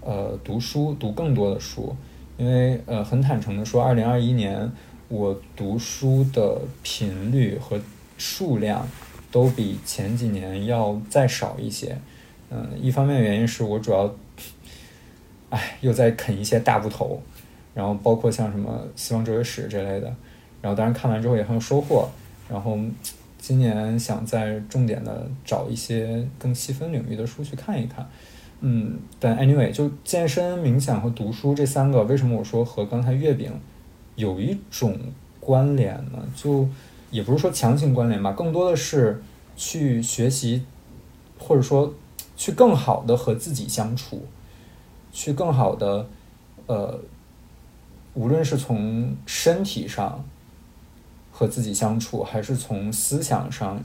[0.00, 1.96] 呃，读书，读更多的书，
[2.36, 4.70] 因为呃，很坦诚的说，二零二一年
[5.08, 7.80] 我读书的频率和
[8.16, 8.88] 数量
[9.32, 11.98] 都比前几年要再少一些。
[12.48, 14.14] 嗯，一方面原因是我主要，
[15.50, 17.20] 哎，又在啃一些大部头，
[17.74, 20.14] 然后包括像什么《西方哲学史》之类的，
[20.62, 22.08] 然后当然看完之后也很有收获，
[22.48, 22.78] 然后。
[23.46, 28.04] 今年想再重点的找一些更细分领域的书去看一看，
[28.58, 33.52] 嗯，但 anyway 就健身、冥想和读书这三个，为什么我说和刚才月饼
[34.16, 34.98] 有一种
[35.38, 36.18] 关联呢？
[36.34, 36.68] 就
[37.12, 39.22] 也不是说强行关联吧，更多的是
[39.56, 40.64] 去学习，
[41.38, 41.94] 或者说
[42.36, 44.24] 去更好的和自己相处，
[45.12, 46.08] 去更好的
[46.66, 46.98] 呃，
[48.14, 50.24] 无论是从身体上。
[51.38, 53.78] 和自己相处，还是从思想上、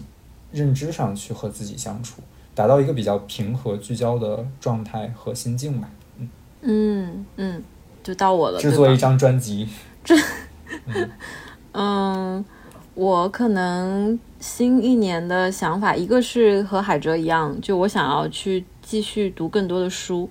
[0.53, 2.21] 认知上去和自己相处，
[2.55, 5.89] 达到一个比较平和、聚焦的状态和心境吧。
[6.17, 6.29] 嗯
[6.61, 7.63] 嗯嗯，
[8.01, 8.57] 就到我了。
[8.57, 9.67] 制作一张专辑。
[10.01, 10.15] 这，
[11.73, 12.45] 嗯，
[12.93, 20.29] 我可能新一年的想法，一个是和海哲一样，就我想要去继续读更多的书。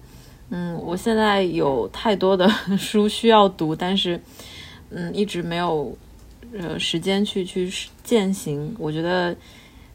[0.48, 2.48] 嗯，我现在有太多的
[2.78, 4.18] 书需要读，但是
[4.88, 5.94] 嗯，一直没有。
[6.52, 7.70] 呃，时间去去
[8.02, 9.36] 践行，我觉得，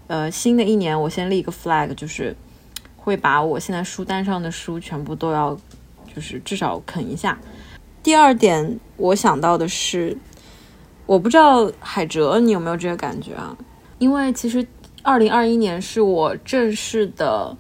[0.07, 2.35] 呃，新的一年我先立一个 flag，就是
[2.95, 5.57] 会把我现在书单上的书全部都要，
[6.13, 7.37] 就是至少啃一下。
[8.01, 10.17] 第二点，我想到的是，
[11.05, 13.57] 我不知道海哲你有没有这个感觉啊？
[13.99, 14.65] 因为其实
[15.03, 17.57] 二零二一年是我正式的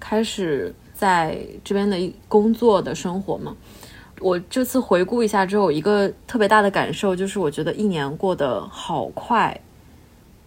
[0.00, 3.56] 开始在这边的工作的生活嘛。
[4.22, 9.60] 我这次回顾一下之后，一个特别大的感受就是，我觉得一年过得好快，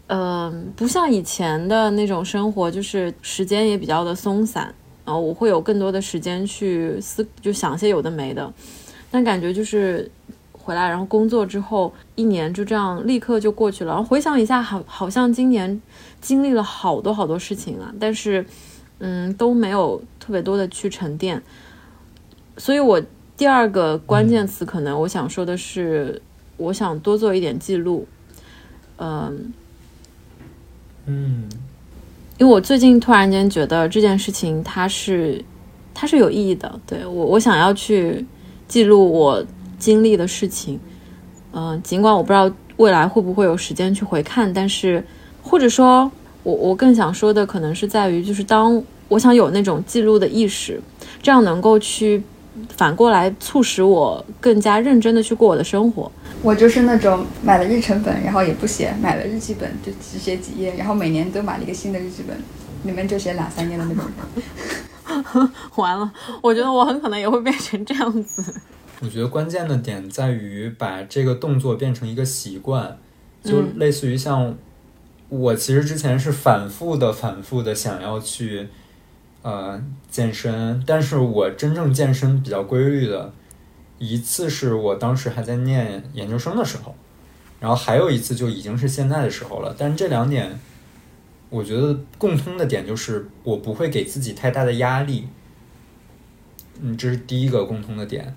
[0.08, 4.74] 嗯，不像以前的那种生活，就是时间也比较的松散，
[5.04, 8.52] 然后我会有更多的时间去思，就想些有的没的。
[9.12, 10.10] 但感觉就是
[10.54, 13.92] 回来，然后工作之后，一年就这样立刻就过去了。
[13.94, 15.82] 然后回想一下，好，好像今年
[16.22, 18.46] 经历了好多好多事情啊，但是，
[19.00, 21.44] 嗯，都没有特别多的去沉淀，
[22.58, 23.02] 所以我。
[23.38, 26.22] 第二个关键词，可能我想说的是，
[26.56, 28.08] 我想多做一点记录，
[28.98, 29.52] 嗯，
[31.06, 31.44] 嗯，
[32.38, 35.44] 因为我最近突然间觉得这件事情它是
[35.94, 38.26] 它是有意义的，对我我想要去
[38.70, 39.46] 记录我
[39.78, 40.80] 经历的事情，
[41.52, 45.06] 嗯，尽管我不知道未来会不会有时间去回看，但是
[45.44, 46.10] 或者说，
[46.44, 50.80] 我我更想说的可能是在于，就是当我想有那种记录的意识，
[51.22, 52.24] 这样能够去。
[52.76, 56.12] 反过来促使我更加认真的去过我的生活。
[56.42, 62.38] 我就是那种买了日程本，然后也不写，买了日记本就只写几页，然后每年都买了一个新的日记本，
[62.84, 65.50] 里面就写两三页的那种人。
[65.76, 68.44] 完了，我觉得我很可能也会变成这样子。
[69.02, 72.98] 我觉得关键的点在于把这个动作变成一个习惯，
[73.44, 74.56] 就类似于像
[75.30, 78.68] 我其实之前是反复的、反复的想要去。
[79.46, 79.80] 呃，
[80.10, 83.32] 健身，但是我真正健身比较规律的
[84.00, 86.96] 一次是我当时还在念研究生的时候，
[87.60, 89.76] 然后还有一次就已经是现在的时候了。
[89.78, 90.60] 但这两点，
[91.52, 95.28] 我觉得共通的点就是我不会给自己太大的压力。
[96.82, 98.36] 嗯，这是第一个共通的点，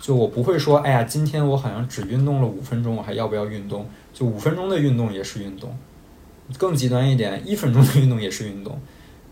[0.00, 3.88] 就我不会说，哎呀，今天我好像只运动了五分钟，我还要不要运动？
[4.12, 5.72] 就五分钟的运动也是运动，
[6.58, 8.76] 更极端一点，一分钟的运动也是运动。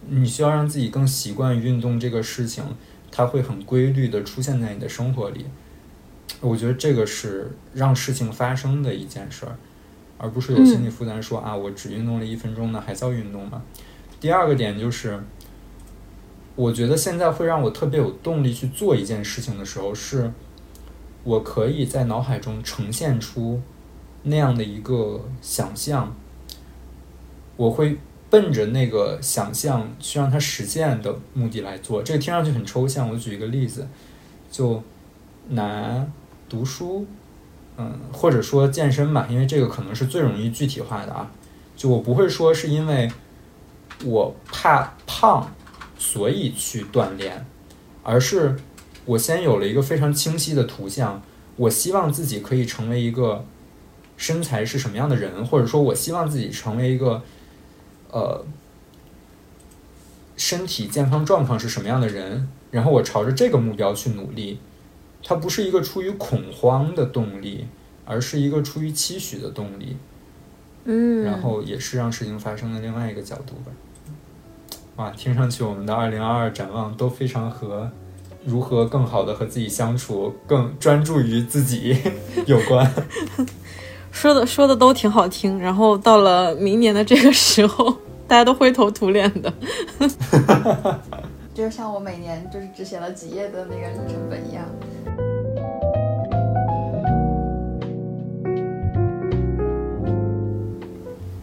[0.08, 2.64] 你需要让自己更习惯运动这个事情，
[3.10, 5.44] 它会很规律的出现在你的生活里。
[6.40, 9.56] 我觉得这个是让事情发生的一件事儿，
[10.16, 13.62] 而不是有心理负担说啊，我只运动了一分钟呢，还叫运动吗？
[14.18, 15.20] 第二个点就是，
[16.56, 20.32] 我觉得现在会让我特别有动力去做一件事情的时候，是
[21.24, 23.60] 我可以在脑海中呈现出
[24.22, 26.16] 那样的一个想象，
[27.56, 27.98] 我会。
[28.30, 33.10] 奔着那个想象去让它实现的目的来做，这个听上去很抽象。
[33.10, 33.88] 我举一个例子，
[34.52, 34.80] 就
[35.48, 36.06] 拿
[36.48, 37.04] 读书，
[37.76, 41.28] 嗯，或者说健身吧，因为这个可能是最容易具体化的啊。
[41.76, 43.10] 就我不会说是因为
[44.04, 45.52] 我怕胖，
[45.98, 47.44] 所以去锻炼，
[48.04, 48.56] 而是
[49.06, 51.20] 我先有了一个非常清晰的图像，
[51.56, 53.44] 我希望自己可以成为一个
[54.16, 57.20] 身材是什么样的人，或者说我希望自己成为一个。
[58.12, 58.44] 呃，
[60.36, 62.48] 身体健康状况是什么样的人？
[62.70, 64.60] 然后我朝着这个目标去努力，
[65.24, 67.66] 它不是一个出于恐慌的动力，
[68.04, 69.96] 而是一个出于期许的动力。
[70.84, 73.72] 嗯，然后也是让事情发生的另外一个角度吧。
[74.96, 77.90] 哇，听上去我们的二零二二展望都非常和
[78.44, 81.96] 如何更好的和自己相处、更专注于自己
[82.46, 82.90] 有关。
[84.10, 87.90] 说的说的都挺好听，然后到了明年的这个时候，
[88.28, 89.52] 大家都灰头土脸的。
[91.54, 94.64] 就像我每年就是只写了几页的那个日程本一样。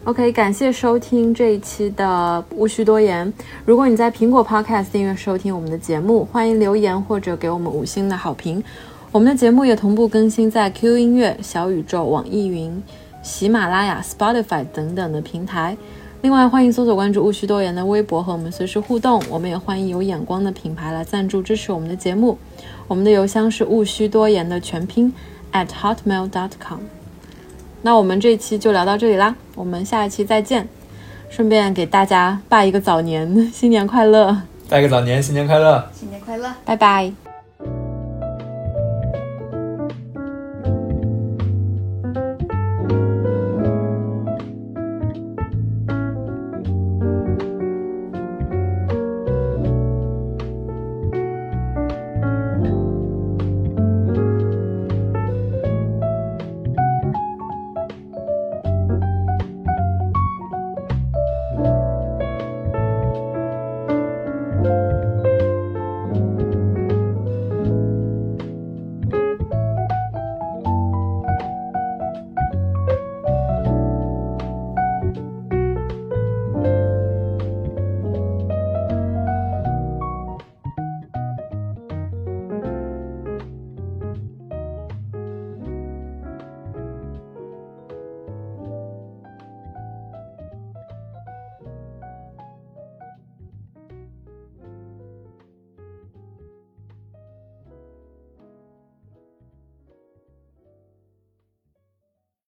[0.04, 3.30] OK，感谢收听这一期的无需多言。
[3.66, 8.64] 如果你在苹果 Podcast 订阅收听我们的节目，欢迎留言或者给我们五星的好评。
[9.10, 12.82] 我们的节目也同步更新在 Q 音乐、小宇宙、网易云、
[13.22, 15.76] 喜马拉雅、Spotify 等等的平台。
[16.20, 19.22] 另外，欢迎搜索关注无需多言的微博和我们随时互动。
[19.30, 22.36] 我们也欢迎有眼光的品牌来赞助支持我们的节目。
[22.86, 25.12] 我们的邮箱是无需多言的全拼
[25.52, 26.80] at hotmail.com。
[27.82, 30.68] 那我们这一期就聊到这里啦，我们下一期再见。
[31.30, 34.36] 顺便给大家拜一个早年，新年快乐，
[34.68, 36.52] 拜个早年，新年快乐，新年快乐！
[36.64, 37.27] 拜拜。